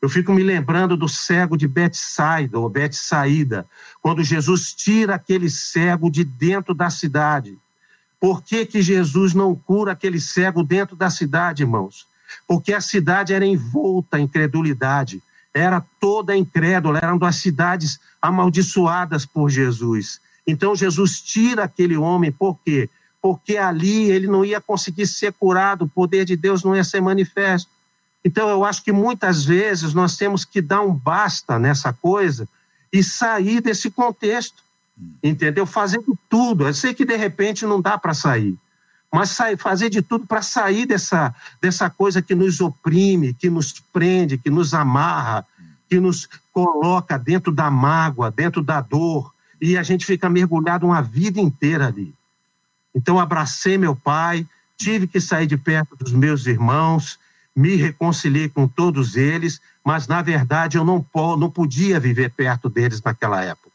[0.00, 3.66] Eu fico me lembrando do cego de Betsaida, ou Betsaída,
[4.00, 7.58] quando Jesus tira aquele cego de dentro da cidade.
[8.20, 12.06] Por que, que Jesus não cura aquele cego dentro da cidade, irmãos?
[12.46, 15.22] Porque a cidade era envolta em credulidade
[15.58, 20.20] era toda incrédula, eram das cidades amaldiçoadas por Jesus.
[20.46, 22.88] Então Jesus tira aquele homem, por quê?
[23.20, 27.00] Porque ali ele não ia conseguir ser curado, o poder de Deus não ia ser
[27.00, 27.70] manifesto.
[28.24, 32.48] Então eu acho que muitas vezes nós temos que dar um basta nessa coisa
[32.92, 34.62] e sair desse contexto,
[35.22, 35.66] entendeu?
[35.66, 36.66] Fazendo tudo.
[36.66, 38.56] Eu sei que de repente não dá para sair,
[39.12, 44.36] mas fazer de tudo para sair dessa, dessa coisa que nos oprime, que nos prende,
[44.36, 45.46] que nos amarra,
[45.88, 51.00] que nos coloca dentro da mágoa, dentro da dor, e a gente fica mergulhado uma
[51.00, 52.14] vida inteira ali.
[52.94, 57.18] Então, abracei meu pai, tive que sair de perto dos meus irmãos,
[57.56, 61.04] me reconciliei com todos eles, mas na verdade eu não,
[61.36, 63.70] não podia viver perto deles naquela época,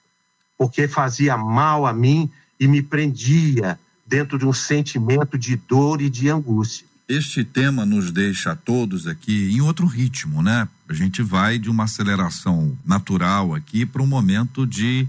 [0.58, 6.10] porque fazia mal a mim e me prendia dentro de um sentimento de dor e
[6.10, 6.86] de angústia.
[7.08, 10.68] Este tema nos deixa a todos aqui em outro ritmo, né?
[10.88, 15.08] A gente vai de uma aceleração natural aqui para um momento de,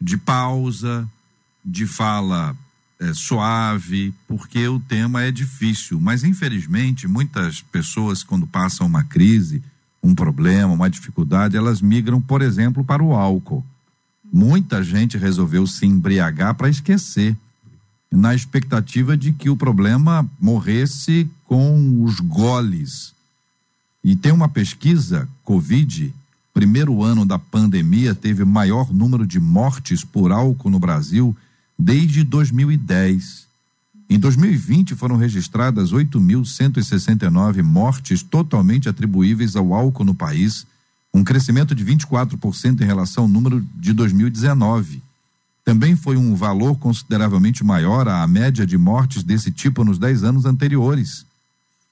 [0.00, 1.08] de pausa,
[1.64, 2.56] de fala
[2.98, 6.00] é, suave, porque o tema é difícil.
[6.00, 9.62] Mas, infelizmente, muitas pessoas, quando passam uma crise,
[10.02, 13.64] um problema, uma dificuldade, elas migram, por exemplo, para o álcool.
[14.32, 17.36] Muita gente resolveu se embriagar para esquecer
[18.12, 23.14] na expectativa de que o problema morresse com os goles.
[24.04, 26.12] E tem uma pesquisa, Covid,
[26.52, 31.34] primeiro ano da pandemia, teve maior número de mortes por álcool no Brasil
[31.78, 33.46] desde 2010.
[34.10, 40.66] Em 2020 foram registradas 8.169 mortes totalmente atribuíveis ao álcool no país,
[41.14, 45.02] um crescimento de 24% em relação ao número de 2019
[45.64, 50.44] também foi um valor consideravelmente maior à média de mortes desse tipo nos 10 anos
[50.44, 51.24] anteriores.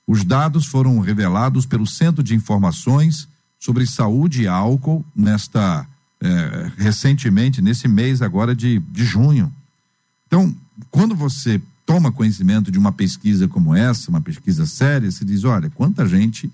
[0.06, 3.28] Os dados foram revelados pelo Centro de Informações
[3.58, 5.86] sobre Saúde e Álcool nesta
[6.22, 9.52] eh, recentemente, nesse mês agora de, de junho.
[10.26, 10.54] Então,
[10.90, 15.70] quando você toma conhecimento de uma pesquisa como essa, uma pesquisa séria, se diz, olha,
[15.70, 16.50] quanta gente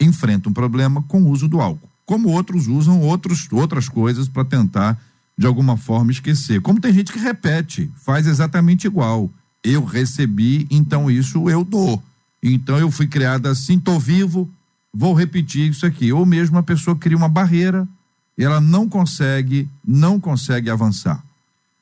[0.00, 4.44] enfrenta um problema com o uso do álcool, como outros usam outros, outras coisas para
[4.44, 4.98] tentar
[5.40, 6.60] de alguma forma esquecer.
[6.60, 9.30] Como tem gente que repete, faz exatamente igual.
[9.64, 12.02] Eu recebi, então isso eu dou.
[12.42, 14.46] Então eu fui criada assim, tô vivo,
[14.92, 16.12] vou repetir isso aqui.
[16.12, 17.88] Ou mesmo a pessoa cria uma barreira,
[18.38, 21.24] ela não consegue, não consegue avançar.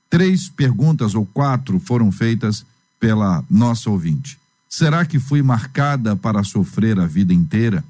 [0.09, 2.65] Três perguntas ou quatro foram feitas
[3.01, 4.39] pela nossa ouvinte.
[4.69, 7.83] Será que fui marcada para sofrer a vida inteira?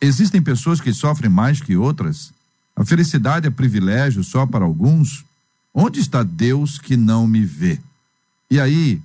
[0.00, 2.32] Existem pessoas que sofrem mais que outras?
[2.76, 5.24] A felicidade é privilégio só para alguns?
[5.72, 7.80] Onde está Deus que não me vê?
[8.50, 9.00] E aí,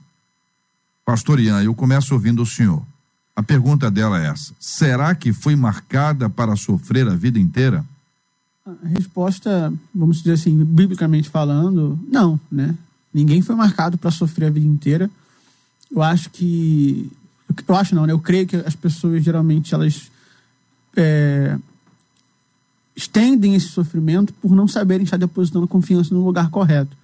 [1.05, 2.83] pastor Ian, eu começo ouvindo o senhor.
[3.35, 7.85] A pergunta dela é essa: será que foi marcada para sofrer a vida inteira?
[8.65, 12.75] A resposta, vamos dizer assim, biblicamente falando, não, né?
[13.13, 15.09] Ninguém foi marcado para sofrer a vida inteira.
[15.91, 17.11] Eu acho que.
[17.67, 18.13] Eu acho não, né?
[18.13, 20.11] Eu creio que as pessoas geralmente elas
[20.95, 21.57] é,
[22.99, 26.95] estendem esse sofrimento por não saberem estar depositando confiança no lugar correto.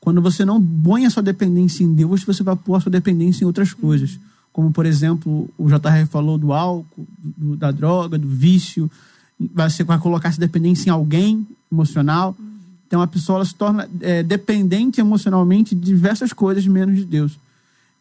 [0.00, 3.42] Quando você não põe a sua dependência em Deus, você vai pôr a sua dependência
[3.42, 4.20] em outras coisas.
[4.52, 8.88] Como, por exemplo, o JR falou do álcool, do, da droga, do vício.
[9.52, 12.36] Você vai colocar essa dependência em alguém emocional.
[12.86, 17.36] Então, a pessoa se torna é, dependente emocionalmente de diversas coisas, menos de Deus.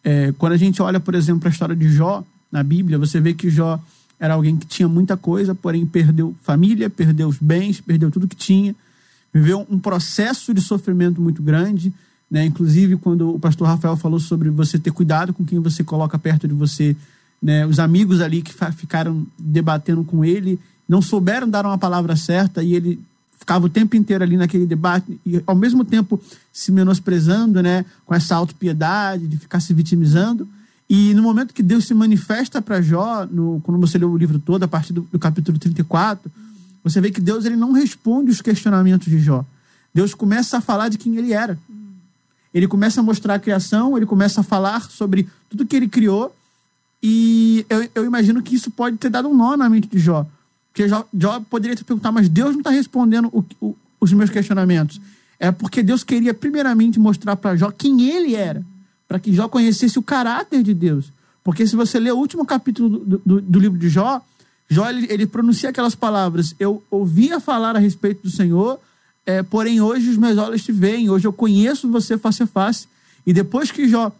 [0.04, 3.34] É, quando a gente olha, por exemplo, a história de Jó na Bíblia, você vê
[3.34, 3.80] que Jó
[4.20, 8.36] era alguém que tinha muita coisa, porém perdeu família, perdeu os bens, perdeu tudo que
[8.36, 8.76] tinha.
[9.34, 11.94] Viveu um processo de sofrimento muito grande.
[12.32, 12.46] Né?
[12.46, 16.48] Inclusive, quando o pastor Rafael falou sobre você ter cuidado com quem você coloca perto
[16.48, 16.96] de você,
[17.42, 17.66] né?
[17.66, 22.76] os amigos ali que ficaram debatendo com ele não souberam dar uma palavra certa e
[22.76, 23.00] ele
[23.38, 26.20] ficava o tempo inteiro ali naquele debate e ao mesmo tempo
[26.52, 30.48] se menosprezando, né, com essa autopiedade de ficar se vitimizando.
[30.90, 34.38] E no momento que Deus se manifesta para Jó, no, quando você lê o livro
[34.38, 36.32] todo, a partir do, do, capítulo 34,
[36.84, 39.44] você vê que Deus ele não responde os questionamentos de Jó.
[39.94, 41.58] Deus começa a falar de quem ele era.
[42.54, 46.36] Ele começa a mostrar a criação, ele começa a falar sobre tudo que ele criou.
[47.02, 50.26] E eu, eu imagino que isso pode ter dado um nó na mente de Jó.
[50.72, 54.30] Porque Jó, Jó poderia te perguntar, mas Deus não está respondendo o, o, os meus
[54.30, 55.02] questionamentos.
[55.40, 58.64] É porque Deus queria, primeiramente, mostrar para Jó quem ele era
[59.08, 61.12] para que Jó conhecesse o caráter de Deus.
[61.44, 64.22] Porque se você ler o último capítulo do, do, do livro de Jó,
[64.68, 68.80] Jó ele, ele, pronuncia aquelas palavras: Eu ouvia falar a respeito do Senhor,
[69.26, 72.88] é, porém hoje os meus olhos te veem, hoje eu conheço você face a face.
[73.26, 74.12] E depois que Jó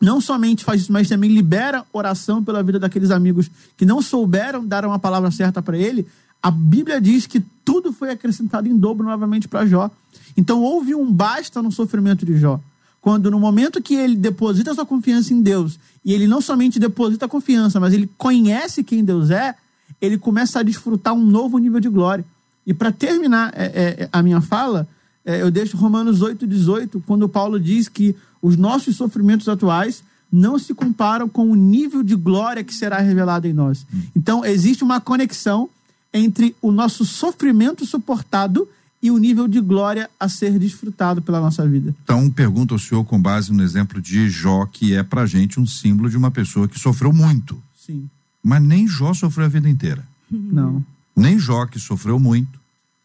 [0.00, 4.64] não somente faz isso, mas também libera oração pela vida daqueles amigos que não souberam
[4.64, 6.06] dar uma palavra certa para ele,
[6.42, 9.90] a Bíblia diz que tudo foi acrescentado em dobro novamente para Jó.
[10.36, 12.60] Então houve um basta no sofrimento de Jó.
[13.00, 17.26] Quando no momento que ele deposita sua confiança em Deus, e ele não somente deposita
[17.26, 19.54] a confiança, mas ele conhece quem Deus é,
[20.00, 22.24] ele começa a desfrutar um novo nível de glória.
[22.66, 24.86] E para terminar é, é, a minha fala,
[25.24, 30.58] é, eu deixo Romanos 8, 18, quando Paulo diz que os nossos sofrimentos atuais não
[30.58, 33.84] se comparam com o nível de glória que será revelado em nós.
[34.14, 35.68] Então, existe uma conexão
[36.12, 38.68] entre o nosso sofrimento suportado
[39.02, 41.94] e o nível de glória a ser desfrutado pela nossa vida.
[42.02, 45.66] Então, pergunto ao senhor com base no exemplo de Jó, que é pra gente um
[45.66, 47.60] símbolo de uma pessoa que sofreu muito.
[47.74, 48.08] Sim.
[48.42, 50.04] Mas nem Jó sofreu a vida inteira.
[50.30, 50.84] Não.
[51.16, 52.60] Nem Jó, que sofreu muito,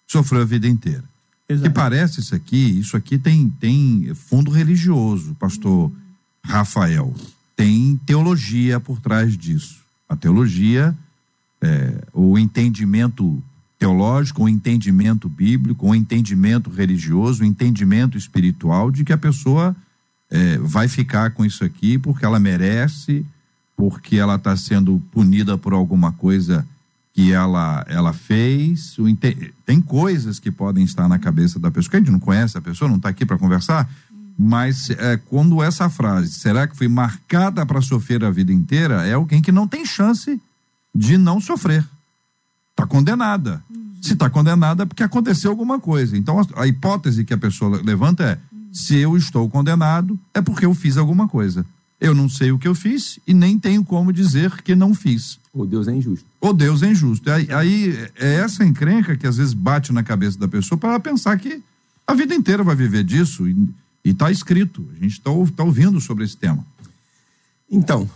[0.06, 1.04] sofreu a vida inteira.
[1.48, 1.70] Exato.
[1.70, 5.92] Que parece isso aqui, isso aqui tem, tem fundo religioso, pastor
[6.44, 7.14] Rafael.
[7.56, 9.80] Tem teologia por trás disso.
[10.10, 10.96] A teologia,
[11.62, 13.42] é, o entendimento
[13.78, 19.76] teológico, um entendimento bíblico, um entendimento religioso, um entendimento espiritual de que a pessoa
[20.30, 23.26] é, vai ficar com isso aqui porque ela merece,
[23.76, 26.66] porque ela está sendo punida por alguma coisa
[27.14, 28.96] que ela, ela fez.
[29.66, 32.62] Tem coisas que podem estar na cabeça da pessoa, que a gente não conhece a
[32.62, 33.90] pessoa, não está aqui para conversar,
[34.38, 39.14] mas é, quando essa frase, será que foi marcada para sofrer a vida inteira, é
[39.14, 40.42] alguém que não tem chance
[40.94, 41.86] de não sofrer.
[42.76, 43.64] Está condenada.
[44.02, 46.18] Se está condenada é porque aconteceu alguma coisa.
[46.18, 48.40] Então, a, a hipótese que a pessoa levanta é:
[48.72, 51.66] se eu estou condenado, é porque eu fiz alguma coisa.
[52.02, 55.40] Eu não sei o que eu fiz e nem tenho como dizer que não fiz.
[55.54, 56.26] Ou Deus é injusto.
[56.42, 57.32] Ou Deus é injusto.
[57.32, 61.40] Aí, aí é essa encrenca que às vezes bate na cabeça da pessoa para pensar
[61.40, 61.64] que
[62.06, 63.74] a vida inteira vai viver disso e
[64.04, 64.86] está escrito.
[64.98, 66.64] A gente está tá ouvindo sobre esse tema.
[67.72, 68.10] Então,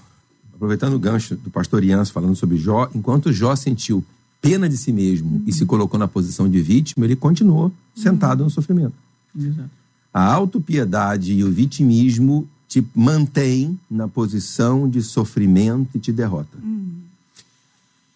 [0.54, 4.04] aproveitando o gancho do pastor Ianço falando sobre Jó, enquanto Jó sentiu
[4.42, 5.44] pena de si mesmo uhum.
[5.46, 7.72] e se colocou na posição de vítima, ele continuou uhum.
[7.96, 8.96] sentado no sofrimento.
[9.38, 9.70] Exato.
[10.14, 16.58] A autopiedade e o vitimismo te mantém na posição de sofrimento e te derrota.
[16.62, 17.02] Uhum.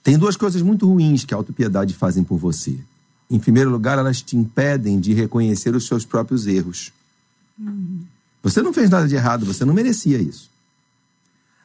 [0.04, 2.78] Tem duas coisas muito ruins que a autopiedade fazem por você.
[3.30, 6.92] Em primeiro lugar, elas te impedem de reconhecer os seus próprios erros.
[8.44, 10.52] Você não fez nada de errado, você não merecia isso.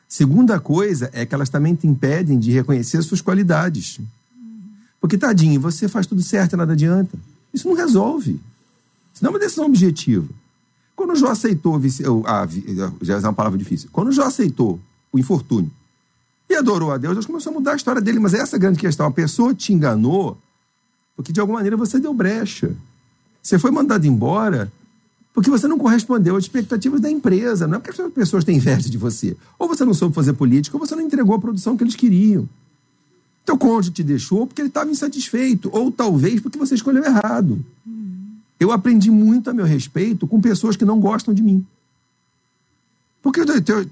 [0.08, 4.00] Segunda coisa é que elas também te impedem de reconhecer suas qualidades.
[5.00, 7.16] Porque, tadinho, você faz tudo certo e nada adianta.
[7.52, 8.40] Isso não resolve.
[9.12, 10.28] Isso não é uma decisão objetiva.
[10.94, 11.80] Quando o Jó aceitou,
[12.26, 12.46] ah,
[13.02, 14.80] já é uma palavra difícil, quando o Jó aceitou
[15.12, 15.70] o infortúnio
[16.50, 18.18] e adorou a Deus, Deus começou a mudar a história dele.
[18.18, 19.06] Mas essa é a grande questão.
[19.06, 20.36] A pessoa te enganou
[21.14, 22.74] porque, de alguma maneira, você deu brecha.
[23.42, 24.72] Você foi mandado embora
[25.34, 27.66] porque você não correspondeu às expectativas da empresa.
[27.66, 29.36] Não é porque as pessoas têm inveja de você.
[29.58, 32.48] Ou você não soube fazer política, ou você não entregou a produção que eles queriam.
[33.48, 37.64] Teu cônjuge te deixou porque ele estava insatisfeito, ou talvez porque você escolheu errado.
[38.60, 41.64] Eu aprendi muito a meu respeito com pessoas que não gostam de mim.
[43.22, 43.40] Porque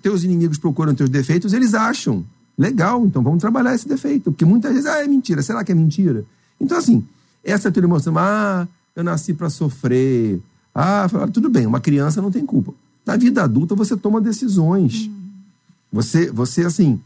[0.03, 2.23] teus inimigos procuram teus defeitos, eles acham.
[2.59, 4.31] Legal, então vamos trabalhar esse defeito.
[4.31, 5.41] Porque muitas vezes, ah, é mentira.
[5.41, 6.23] Será que é mentira?
[6.61, 7.03] Então, assim,
[7.43, 10.39] essa tua emoção, ah, eu nasci para sofrer.
[10.75, 12.75] Ah, tudo bem, uma criança não tem culpa.
[13.07, 15.09] Na vida adulta, você toma decisões.
[15.91, 17.01] Você, você assim,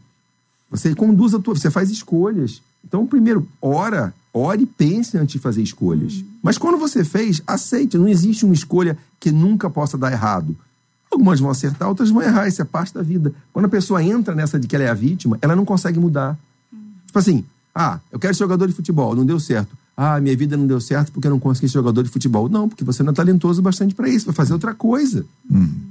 [0.71, 2.61] você conduz a tua, você faz escolhas.
[2.87, 6.13] Então, primeiro, ora, ore e pense antes de fazer escolhas.
[6.13, 6.25] Uhum.
[6.41, 7.97] Mas quando você fez, aceite.
[7.97, 10.55] Não existe uma escolha que nunca possa dar errado.
[11.11, 12.47] Algumas vão acertar, outras vão errar.
[12.47, 13.33] Isso é parte da vida.
[13.51, 16.39] Quando a pessoa entra nessa de que ela é a vítima, ela não consegue mudar.
[16.71, 16.79] Uhum.
[17.05, 17.43] Tipo assim,
[17.75, 19.77] ah, eu quero ser jogador de futebol, não deu certo.
[19.95, 22.47] Ah, minha vida não deu certo porque eu não consegui ser jogador de futebol.
[22.47, 25.25] Não, porque você não é talentoso bastante para isso, vai fazer outra coisa.
[25.49, 25.90] Uhum.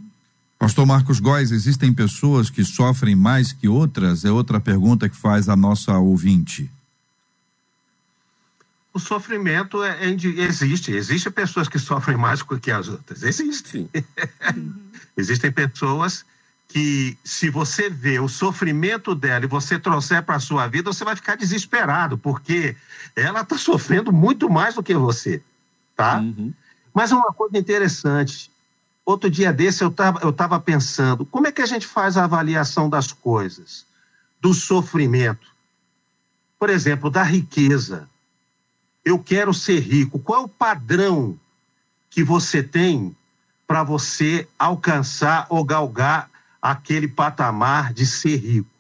[0.61, 4.27] Pastor Marcos Góes, existem pessoas que sofrem mais que outras?
[4.27, 6.71] É outra pergunta que faz a nossa ouvinte.
[8.93, 10.93] o sofrimento é, é, existe.
[10.93, 13.23] Existem pessoas que sofrem mais do que as outras.
[13.23, 13.89] Existem.
[15.17, 16.27] Existem pessoas
[16.69, 21.05] que, se você vê o sofrimento dela e você trouxer para a sua vida, você
[21.05, 22.77] vai ficar desesperado, porque
[23.17, 25.43] ela está sofrendo muito mais do que você.
[25.97, 26.19] Tá?
[26.19, 26.53] Uhum.
[26.93, 28.50] Mas uma coisa interessante.
[29.11, 32.23] Outro dia desse eu estava eu tava pensando, como é que a gente faz a
[32.23, 33.85] avaliação das coisas?
[34.41, 35.49] Do sofrimento.
[36.57, 38.09] Por exemplo, da riqueza
[39.05, 40.21] eu quero ser rico.
[40.21, 41.37] Qual é o padrão
[42.09, 43.17] que você tem
[43.67, 46.31] para você alcançar ou galgar
[46.63, 48.71] aquele patamar de ser rico?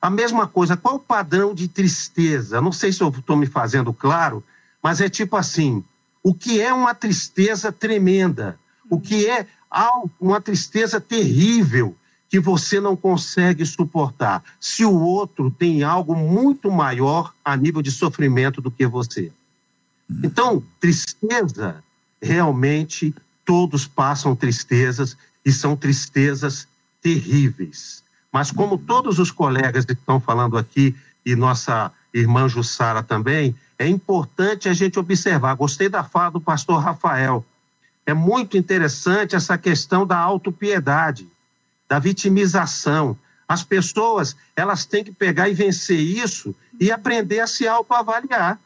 [0.00, 2.62] A mesma coisa, qual o padrão de tristeza?
[2.62, 4.42] Não sei se eu estou me fazendo claro,
[4.82, 5.84] mas é tipo assim:
[6.22, 8.58] o que é uma tristeza tremenda?
[8.90, 9.46] O que é
[10.20, 11.96] uma tristeza terrível
[12.28, 14.42] que você não consegue suportar?
[14.60, 19.32] Se o outro tem algo muito maior a nível de sofrimento do que você.
[20.24, 21.82] Então, tristeza,
[22.20, 23.14] realmente,
[23.44, 26.66] todos passam tristezas e são tristezas
[27.00, 28.02] terríveis.
[28.32, 34.68] Mas, como todos os colegas estão falando aqui, e nossa irmã Jussara também, é importante
[34.68, 35.54] a gente observar.
[35.54, 37.44] Gostei da fala do pastor Rafael.
[38.10, 41.28] É muito interessante essa questão da autopiedade,
[41.88, 43.16] da vitimização.
[43.46, 48.58] As pessoas, elas têm que pegar e vencer isso e aprender a se autoavaliar.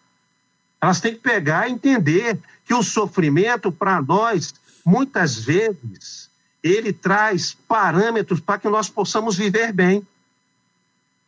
[0.80, 6.30] Elas têm que pegar e entender que o sofrimento, para nós, muitas vezes,
[6.62, 10.07] ele traz parâmetros para que nós possamos viver bem.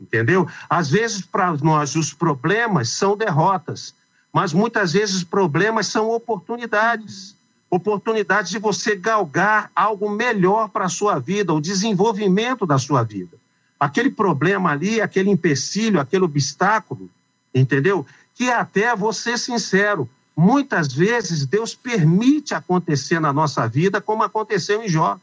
[0.00, 0.48] Entendeu?
[0.70, 3.94] Às vezes, para nós, os problemas são derrotas,
[4.32, 7.35] mas muitas vezes os problemas são oportunidades
[7.76, 13.36] oportunidades de você galgar algo melhor para a sua vida, o desenvolvimento da sua vida.
[13.78, 17.10] Aquele problema ali, aquele empecilho, aquele obstáculo,
[17.54, 18.06] entendeu?
[18.36, 24.82] que até vou ser sincero, muitas vezes Deus permite acontecer na nossa vida como aconteceu
[24.82, 25.18] em Jó,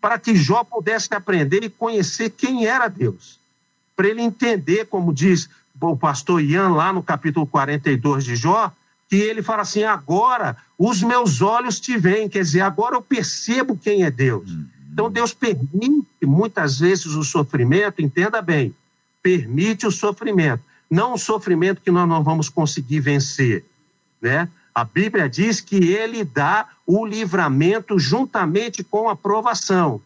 [0.00, 3.40] para que Jó pudesse aprender e conhecer quem era Deus,
[3.96, 8.70] para ele entender, como diz o pastor Ian lá no capítulo 42 de Jó,
[9.08, 13.76] que ele fala assim: agora os meus olhos te veem, quer dizer, agora eu percebo
[13.76, 14.50] quem é Deus.
[14.50, 14.66] Uhum.
[14.92, 18.74] Então Deus permite muitas vezes o sofrimento, entenda bem,
[19.22, 23.64] permite o sofrimento não um sofrimento que nós não vamos conseguir vencer,
[24.20, 24.48] né?
[24.74, 30.00] A Bíblia diz que ele dá o livramento juntamente com a aprovação.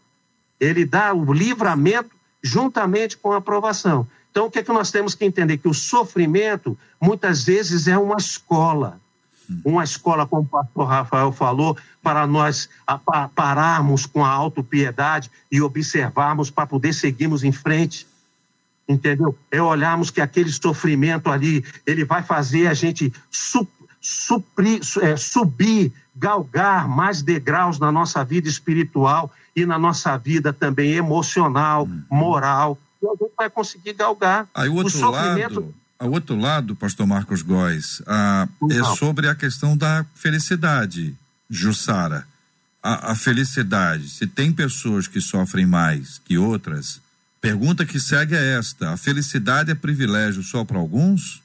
[0.61, 2.11] Ele dá o livramento
[2.43, 4.07] juntamente com a aprovação.
[4.31, 5.59] Então, o que é que nós temos que entender?
[5.59, 9.01] Que o sofrimento, muitas vezes, é uma escola.
[9.65, 12.69] Uma escola, como o pastor Rafael falou, para nós
[13.35, 18.07] pararmos com a autopiedade e observarmos para poder seguirmos em frente
[18.93, 19.37] entendeu?
[19.51, 23.67] É olharmos que aquele sofrimento ali, ele vai fazer a gente su,
[24.01, 30.93] suprir, é, subir, galgar mais degraus na nossa vida espiritual e na nossa vida também
[30.93, 32.03] emocional, uhum.
[32.11, 32.79] moral.
[33.03, 34.49] E a gente vai conseguir galgar.
[34.55, 35.61] Aí o outro o sofrimento...
[35.61, 41.15] lado, ao outro lado, pastor Marcos Góes, ah, é sobre a questão da felicidade,
[41.49, 42.27] Jussara.
[42.83, 47.01] A, a felicidade, se tem pessoas que sofrem mais que outras,
[47.41, 51.43] Pergunta que segue é esta: a felicidade é privilégio só para alguns?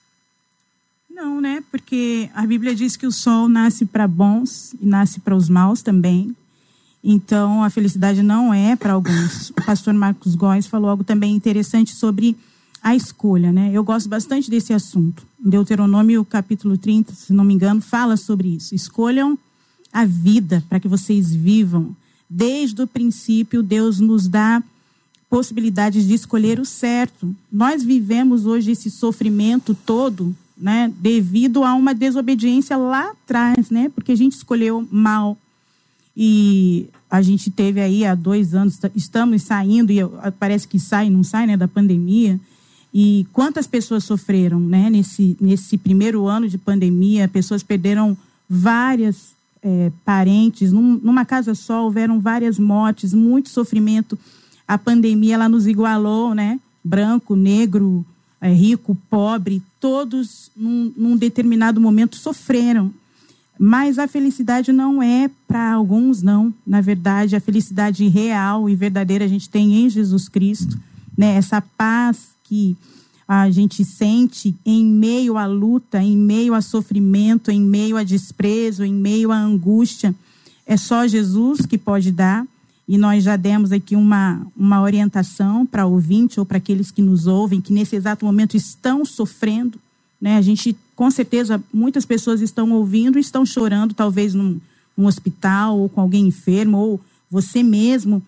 [1.09, 1.63] Não, né?
[1.71, 5.81] Porque a Bíblia diz que o sol nasce para bons e nasce para os maus
[5.81, 6.35] também.
[7.01, 9.51] Então, a felicidade não é para alguns.
[9.51, 12.35] O pastor Marcos Góes falou algo também interessante sobre
[12.85, 13.71] a escolha, né?
[13.73, 15.25] Eu gosto bastante desse assunto.
[15.39, 18.75] Deuteronômio, capítulo 30, se não me engano, fala sobre isso.
[18.75, 19.35] Escolham
[19.91, 21.95] a vida para que vocês vivam.
[22.29, 24.61] Desde o princípio, Deus nos dá
[25.27, 27.35] possibilidades de escolher o certo.
[27.51, 34.11] Nós vivemos hoje esse sofrimento todo, né, devido a uma desobediência lá atrás, né, porque
[34.11, 35.35] a gente escolheu mal.
[36.15, 39.97] E a gente teve aí há dois anos, estamos saindo, e
[40.37, 42.39] parece que sai, não sai, né, da pandemia.
[42.97, 47.27] E quantas pessoas sofreram, né, nesse, nesse primeiro ano de pandemia?
[47.27, 48.15] Pessoas perderam
[48.49, 54.17] várias é, parentes, num, numa casa só houveram várias mortes, muito sofrimento
[54.67, 56.59] a pandemia ela nos igualou, né?
[56.83, 58.05] Branco, negro,
[58.41, 62.91] é, rico, pobre, todos num, num determinado momento sofreram.
[63.57, 66.53] Mas a felicidade não é para alguns, não.
[66.65, 70.77] Na verdade, a felicidade real e verdadeira a gente tem em Jesus Cristo,
[71.17, 71.35] né?
[71.35, 72.77] Essa paz que
[73.27, 78.85] a gente sente em meio à luta, em meio a sofrimento, em meio a desprezo,
[78.85, 80.15] em meio à angústia,
[80.65, 82.45] é só Jesus que pode dar
[82.87, 87.27] e nós já demos aqui uma, uma orientação para ouvinte ou para aqueles que nos
[87.27, 89.79] ouvem, que nesse exato momento estão sofrendo,
[90.21, 90.37] né?
[90.37, 94.59] A gente, com certeza, muitas pessoas estão ouvindo e estão chorando, talvez num,
[94.95, 98.21] num hospital ou com alguém enfermo, ou você mesmo.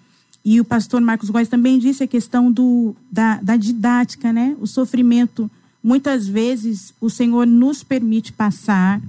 [0.49, 4.55] E o pastor Marcos Góes também disse a questão do, da, da didática, né?
[4.61, 5.51] O sofrimento.
[5.83, 9.01] Muitas vezes o Senhor nos permite passar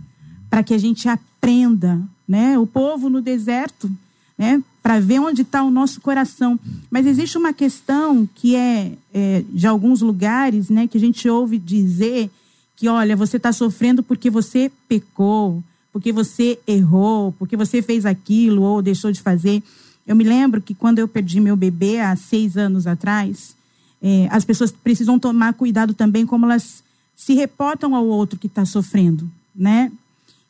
[0.50, 2.58] para que a gente aprenda, né?
[2.58, 3.88] O povo no deserto,
[4.36, 4.60] né?
[4.82, 6.58] Para ver onde está o nosso coração.
[6.90, 10.88] Mas existe uma questão que é, é, de alguns lugares, né?
[10.88, 12.28] Que a gente ouve dizer
[12.74, 15.62] que, olha, você está sofrendo porque você pecou,
[15.92, 19.62] porque você errou, porque você fez aquilo ou deixou de fazer.
[20.08, 23.54] Eu me lembro que quando eu perdi meu bebê há seis anos atrás,
[24.02, 26.82] é, as pessoas precisam tomar cuidado também como elas
[27.14, 29.92] se reportam ao outro que está sofrendo, né?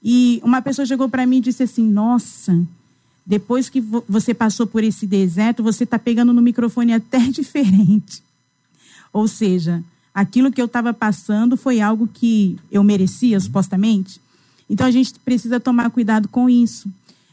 [0.00, 2.64] E uma pessoa chegou para mim e disse assim: Nossa,
[3.26, 8.22] depois que você passou por esse deserto, você está pegando no microfone até diferente.
[9.12, 9.82] Ou seja,
[10.14, 14.20] aquilo que eu estava passando foi algo que eu merecia, supostamente.
[14.70, 16.88] Então a gente precisa tomar cuidado com isso.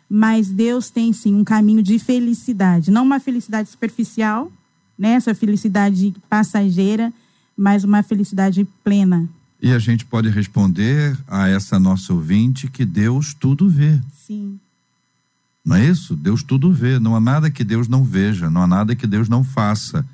[0.09, 4.51] Mas Deus tem sim um caminho de felicidade, não uma felicidade superficial,
[4.97, 5.13] né?
[5.13, 7.11] essa felicidade passageira,
[7.57, 9.27] mas uma felicidade plena.
[9.61, 13.99] E a gente pode responder a essa nossa ouvinte que Deus tudo vê.
[14.25, 14.59] Sim.
[15.65, 16.15] Não é isso?
[16.15, 16.99] Deus tudo vê.
[16.99, 20.05] Não há nada que Deus não veja, não há nada que Deus não faça.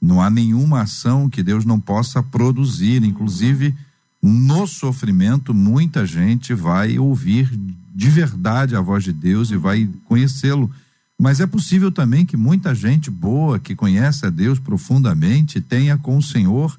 [0.00, 3.02] Não há nenhuma ação que Deus não possa produzir.
[3.02, 3.74] Inclusive,
[4.22, 7.50] no sofrimento, muita gente vai ouvir
[7.94, 10.70] de verdade a voz de Deus e vai conhecê-lo.
[11.18, 16.16] Mas é possível também que muita gente boa, que conhece a Deus profundamente, tenha com
[16.16, 16.78] o Senhor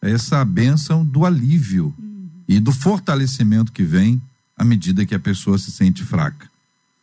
[0.00, 2.28] essa bênção do alívio uhum.
[2.48, 4.20] e do fortalecimento que vem
[4.56, 6.50] à medida que a pessoa se sente fraca.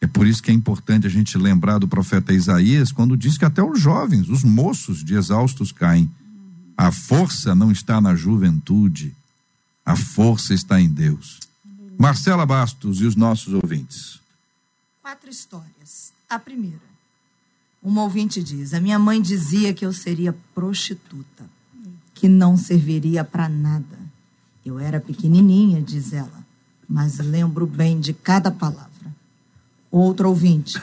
[0.01, 3.45] É por isso que é importante a gente lembrar do profeta Isaías quando diz que
[3.45, 6.09] até os jovens, os moços de exaustos caem.
[6.77, 9.13] A força não está na juventude,
[9.89, 11.39] a força está em Deus.
[11.97, 14.19] Marcela Bastos e os nossos ouvintes.
[15.01, 16.13] Quatro histórias.
[16.29, 16.79] A primeira.
[17.81, 21.49] Uma ouvinte diz: A minha mãe dizia que eu seria prostituta
[22.13, 23.97] que não serviria para nada.
[24.63, 26.45] Eu era pequenininha, diz ela,
[26.87, 29.15] mas lembro bem de cada palavra.
[29.89, 30.79] Outro ouvinte.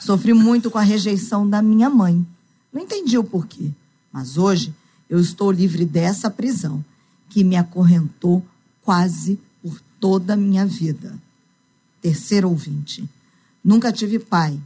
[0.00, 2.26] Sofri muito com a rejeição da minha mãe.
[2.72, 3.70] Não entendi o porquê,
[4.10, 4.74] mas hoje
[5.10, 6.82] eu estou livre dessa prisão
[7.28, 8.44] que me acorrentou
[8.82, 11.14] quase por toda a minha vida.
[12.00, 13.08] Terceiro ouvinte.
[13.64, 14.58] Nunca tive pai.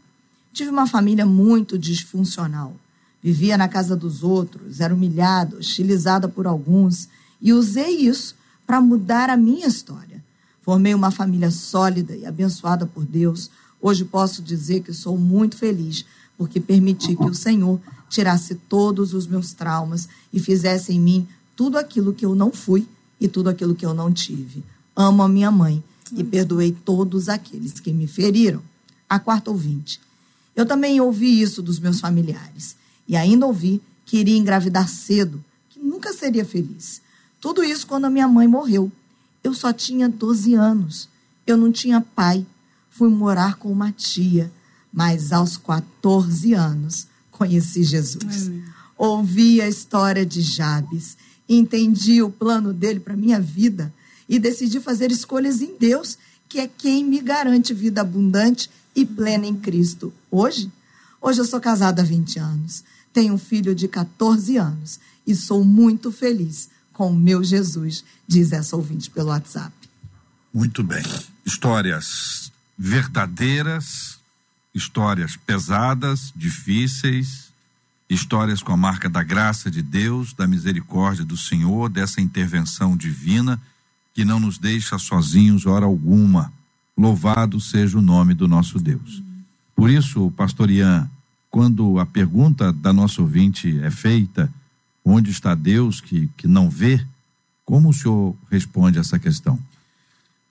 [0.52, 2.76] Tive uma família muito disfuncional.
[3.22, 7.08] Vivia na casa dos outros, era humilhada, hostilizada por alguns,
[7.40, 8.34] e usei isso
[8.66, 10.22] para mudar a minha história.
[10.62, 13.50] Formei uma família sólida e abençoada por Deus.
[13.80, 16.04] Hoje posso dizer que sou muito feliz
[16.40, 21.78] porque permiti que o Senhor tirasse todos os meus traumas e fizesse em mim tudo
[21.78, 22.86] aquilo que eu não fui
[23.20, 24.64] e tudo aquilo que eu não tive.
[24.96, 25.82] Amo a minha mãe
[26.16, 28.62] e perdoei todos aqueles que me feriram.
[29.08, 30.00] A quarta ouvinte.
[30.54, 32.76] Eu também ouvi isso dos meus familiares.
[33.08, 37.00] E ainda ouvi que iria engravidar cedo, que nunca seria feliz.
[37.40, 38.90] Tudo isso quando a minha mãe morreu.
[39.42, 41.08] Eu só tinha 12 anos.
[41.46, 42.46] Eu não tinha pai.
[42.90, 44.52] Fui morar com uma tia.
[44.92, 48.50] Mas aos 14 anos conheci Jesus.
[48.98, 51.16] Ouvi a história de Jabes.
[51.52, 53.92] Entendi o plano dele para minha vida
[54.28, 56.16] e decidi fazer escolhas em Deus,
[56.48, 60.14] que é quem me garante vida abundante e plena em Cristo.
[60.30, 60.70] Hoje,
[61.20, 62.84] hoje eu sou casada há 20 anos.
[63.12, 68.52] Tenho um filho de 14 anos e sou muito feliz com o meu Jesus, diz
[68.52, 69.72] essa ouvinte pelo WhatsApp.
[70.54, 71.02] Muito bem.
[71.44, 74.20] Histórias verdadeiras,
[74.72, 77.49] histórias pesadas, difíceis,
[78.10, 83.60] histórias com a marca da graça de Deus, da misericórdia do Senhor, dessa intervenção divina
[84.12, 86.52] que não nos deixa sozinhos hora alguma.
[86.98, 89.22] Louvado seja o nome do nosso Deus.
[89.76, 91.08] Por isso, pastor Ian,
[91.48, 94.52] quando a pergunta da nossa ouvinte é feita,
[95.04, 97.04] onde está Deus que, que não vê?
[97.64, 99.58] Como o senhor responde essa questão?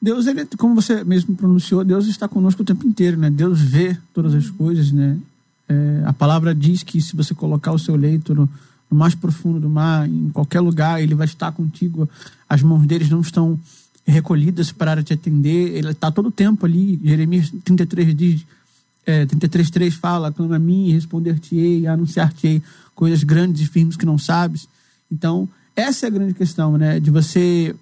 [0.01, 3.29] Deus, ele, como você mesmo pronunciou, Deus está conosco o tempo inteiro, né?
[3.29, 5.19] Deus vê todas as coisas, né?
[5.69, 8.49] É, a palavra diz que se você colocar o seu leito no,
[8.89, 12.09] no, mais profundo do mar, em qualquer lugar, ele vai estar contigo.
[12.49, 13.57] As mãos deles não estão
[14.05, 15.77] recolhidas para te atender.
[15.77, 16.99] Ele está todo o tempo ali.
[17.03, 18.45] Jeremias 33 diz
[19.05, 22.61] é, 33.3 fala, clama a mim responder-te-ei, anunciar-te-ei
[22.93, 24.67] coisas grandes e firmes que não sabes.
[25.11, 26.99] Então, essa é a grande questão, né?
[26.99, 27.75] De você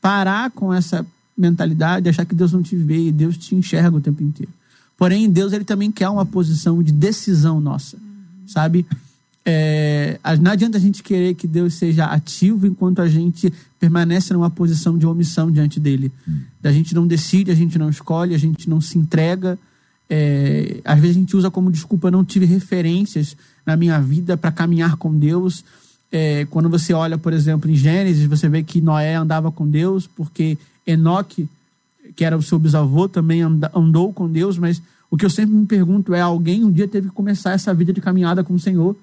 [0.00, 1.06] parar com essa
[1.36, 4.52] mentalidade, achar que Deus não te vê e Deus te enxerga o tempo inteiro.
[4.96, 7.96] Porém, Deus ele também quer uma posição de decisão nossa,
[8.46, 8.86] sabe?
[9.44, 14.48] é, não adianta a gente querer que Deus seja ativo enquanto a gente permanece numa
[14.48, 16.10] posição de omissão diante dele.
[16.62, 19.58] A gente não decide, a gente não escolhe, a gente não se entrega.
[20.08, 23.36] É, às vezes a gente usa como desculpa, não tive referências
[23.66, 25.62] na minha vida para caminhar com Deus.
[26.10, 30.06] É, quando você olha, por exemplo, em Gênesis, você vê que Noé andava com Deus,
[30.06, 31.46] porque Enoque,
[32.14, 35.66] que era o seu bisavô, também andou com Deus, mas o que eu sempre me
[35.66, 38.96] pergunto é: alguém um dia teve que começar essa vida de caminhada com o Senhor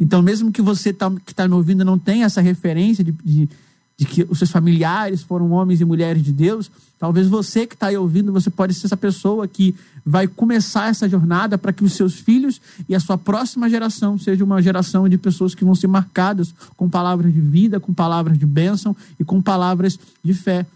[0.00, 3.48] então, mesmo que você tá, que está me ouvindo não tenha essa referência de, de,
[3.96, 7.86] de, que os seus familiares foram homens e mulheres de Deus, talvez você que está
[7.86, 11.94] aí ouvindo, você pode ser essa pessoa que vai começar essa jornada para que os
[11.94, 15.86] seus filhos e a sua próxima geração seja uma geração de pessoas que vão ser
[15.86, 20.66] marcadas com palavras de vida, com palavras de bênção e com palavras de fé.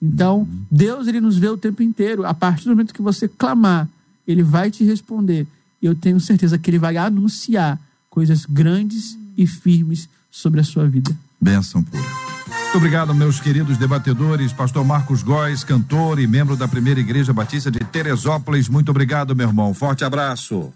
[0.00, 2.24] Então, Deus ele nos vê o tempo inteiro.
[2.24, 3.88] A partir do momento que você clamar,
[4.26, 5.46] ele vai te responder.
[5.82, 7.78] E eu tenho certeza que ele vai anunciar
[8.08, 11.16] coisas grandes e firmes sobre a sua vida.
[11.40, 12.02] Benção pura.
[12.02, 14.52] Muito obrigado, meus queridos debatedores.
[14.52, 18.68] Pastor Marcos Góes, cantor e membro da Primeira Igreja Batista de Teresópolis.
[18.68, 19.72] Muito obrigado, meu irmão.
[19.72, 20.72] Forte abraço.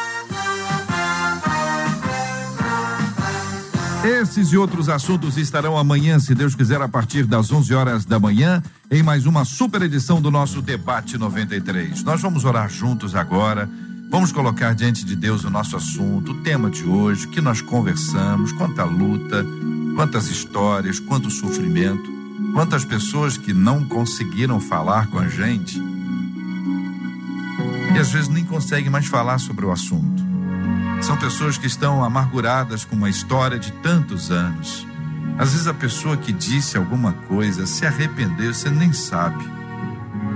[4.06, 8.20] Esses e outros assuntos estarão amanhã, se Deus quiser, a partir das 11 horas da
[8.20, 12.04] manhã, em mais uma super edição do nosso Debate 93.
[12.04, 13.70] Nós vamos orar juntos agora
[14.14, 18.52] Vamos colocar diante de Deus o nosso assunto, o tema de hoje, que nós conversamos,
[18.52, 19.44] quanta luta,
[19.96, 22.23] quantas histórias, quanto sofrimento,
[22.54, 25.82] quantas pessoas que não conseguiram falar com a gente
[27.96, 30.24] e às vezes nem conseguem mais falar sobre o assunto.
[31.02, 34.88] São pessoas que estão amarguradas com uma história de tantos anos.
[35.38, 39.44] Às vezes a pessoa que disse alguma coisa se arrependeu, você nem sabe.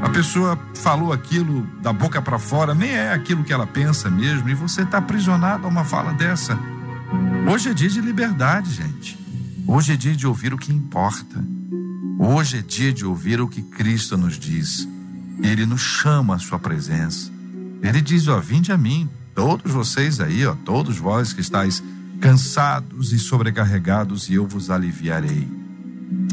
[0.01, 4.47] A pessoa falou aquilo da boca para fora, nem é aquilo que ela pensa mesmo,
[4.49, 6.57] e você está aprisionado a uma fala dessa.
[7.51, 9.17] Hoje é dia de liberdade, gente.
[9.65, 11.43] Hoje é dia de ouvir o que importa.
[12.19, 14.87] Hoje é dia de ouvir o que Cristo nos diz.
[15.43, 17.31] Ele nos chama à sua presença.
[17.81, 21.83] Ele diz: Ó, vinde a mim, todos vocês aí, ó, todos vós que estáis
[22.19, 25.47] cansados e sobrecarregados, e eu vos aliviarei.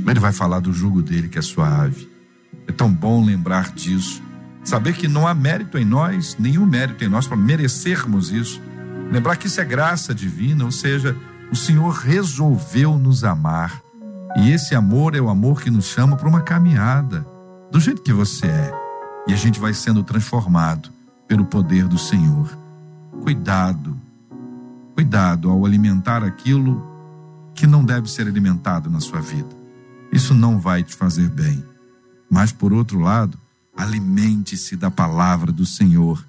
[0.06, 2.08] Ele vai falar do jugo dele que é suave.
[2.66, 4.22] É tão bom lembrar disso.
[4.64, 8.58] Saber que não há mérito em nós, nenhum mérito em nós para merecermos isso.
[9.12, 11.14] Lembrar que isso é graça divina, ou seja,
[11.52, 13.82] o Senhor resolveu nos amar.
[14.36, 17.26] E esse amor é o amor que nos chama para uma caminhada,
[17.70, 18.72] do jeito que você é.
[19.28, 20.90] E a gente vai sendo transformado
[21.28, 22.58] pelo poder do Senhor.
[23.22, 23.96] Cuidado,
[24.94, 26.84] cuidado ao alimentar aquilo
[27.54, 29.48] que não deve ser alimentado na sua vida.
[30.12, 31.64] Isso não vai te fazer bem.
[32.28, 33.38] Mas, por outro lado,
[33.76, 36.24] alimente-se da palavra do Senhor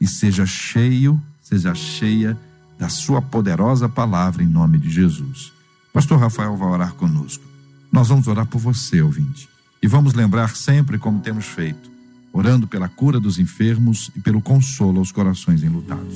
[0.00, 2.38] e seja cheio, seja cheia
[2.78, 5.55] da sua poderosa palavra em nome de Jesus.
[5.96, 7.42] Pastor Rafael vai orar conosco.
[7.90, 9.48] Nós vamos orar por você, ouvinte.
[9.82, 11.90] E vamos lembrar sempre como temos feito,
[12.34, 16.14] orando pela cura dos enfermos e pelo consolo aos corações enlutados.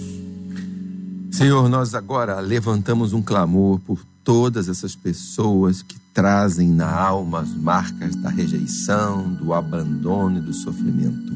[1.33, 7.55] Senhor, nós agora levantamos um clamor por todas essas pessoas que trazem na alma as
[7.55, 11.33] marcas da rejeição, do abandono e do sofrimento.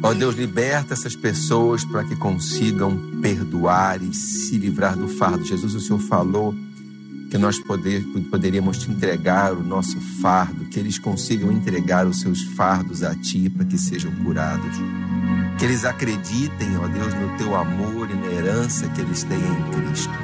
[0.00, 5.44] Ó Deus, liberta essas pessoas para que consigam perdoar e se livrar do fardo.
[5.44, 6.54] Jesus, o Senhor falou
[7.34, 12.44] que nós poder, poderíamos te entregar o nosso fardo, que eles consigam entregar os seus
[12.44, 14.76] fardos a Ti para que sejam curados.
[15.58, 19.70] Que eles acreditem, ó Deus, no Teu amor e na herança que eles têm em
[19.72, 20.14] Cristo.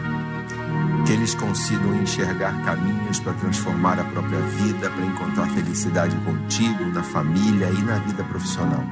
[1.05, 7.03] Que eles consigam enxergar caminhos para transformar a própria vida, para encontrar felicidade contigo, na
[7.03, 8.85] família e na vida profissional.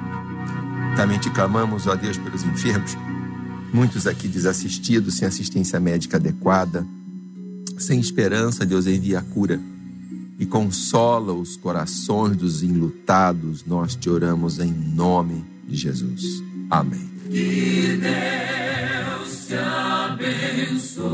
[0.97, 2.99] Também te clamamos, ó Deus, pelos enfermos,
[3.73, 6.85] muitos aqui desassistidos, sem assistência médica adequada,
[7.79, 9.61] sem esperança, Deus envia a cura
[10.39, 13.65] e consola os corações dos enlutados.
[13.67, 16.23] Nós te oramos em nome de Jesus.
[16.71, 17.11] Amém.
[17.31, 21.09] Que Deus te abençoe.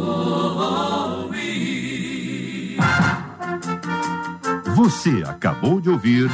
[4.77, 6.31] Você acabou de ouvir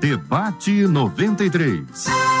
[0.00, 2.31] Debate 93.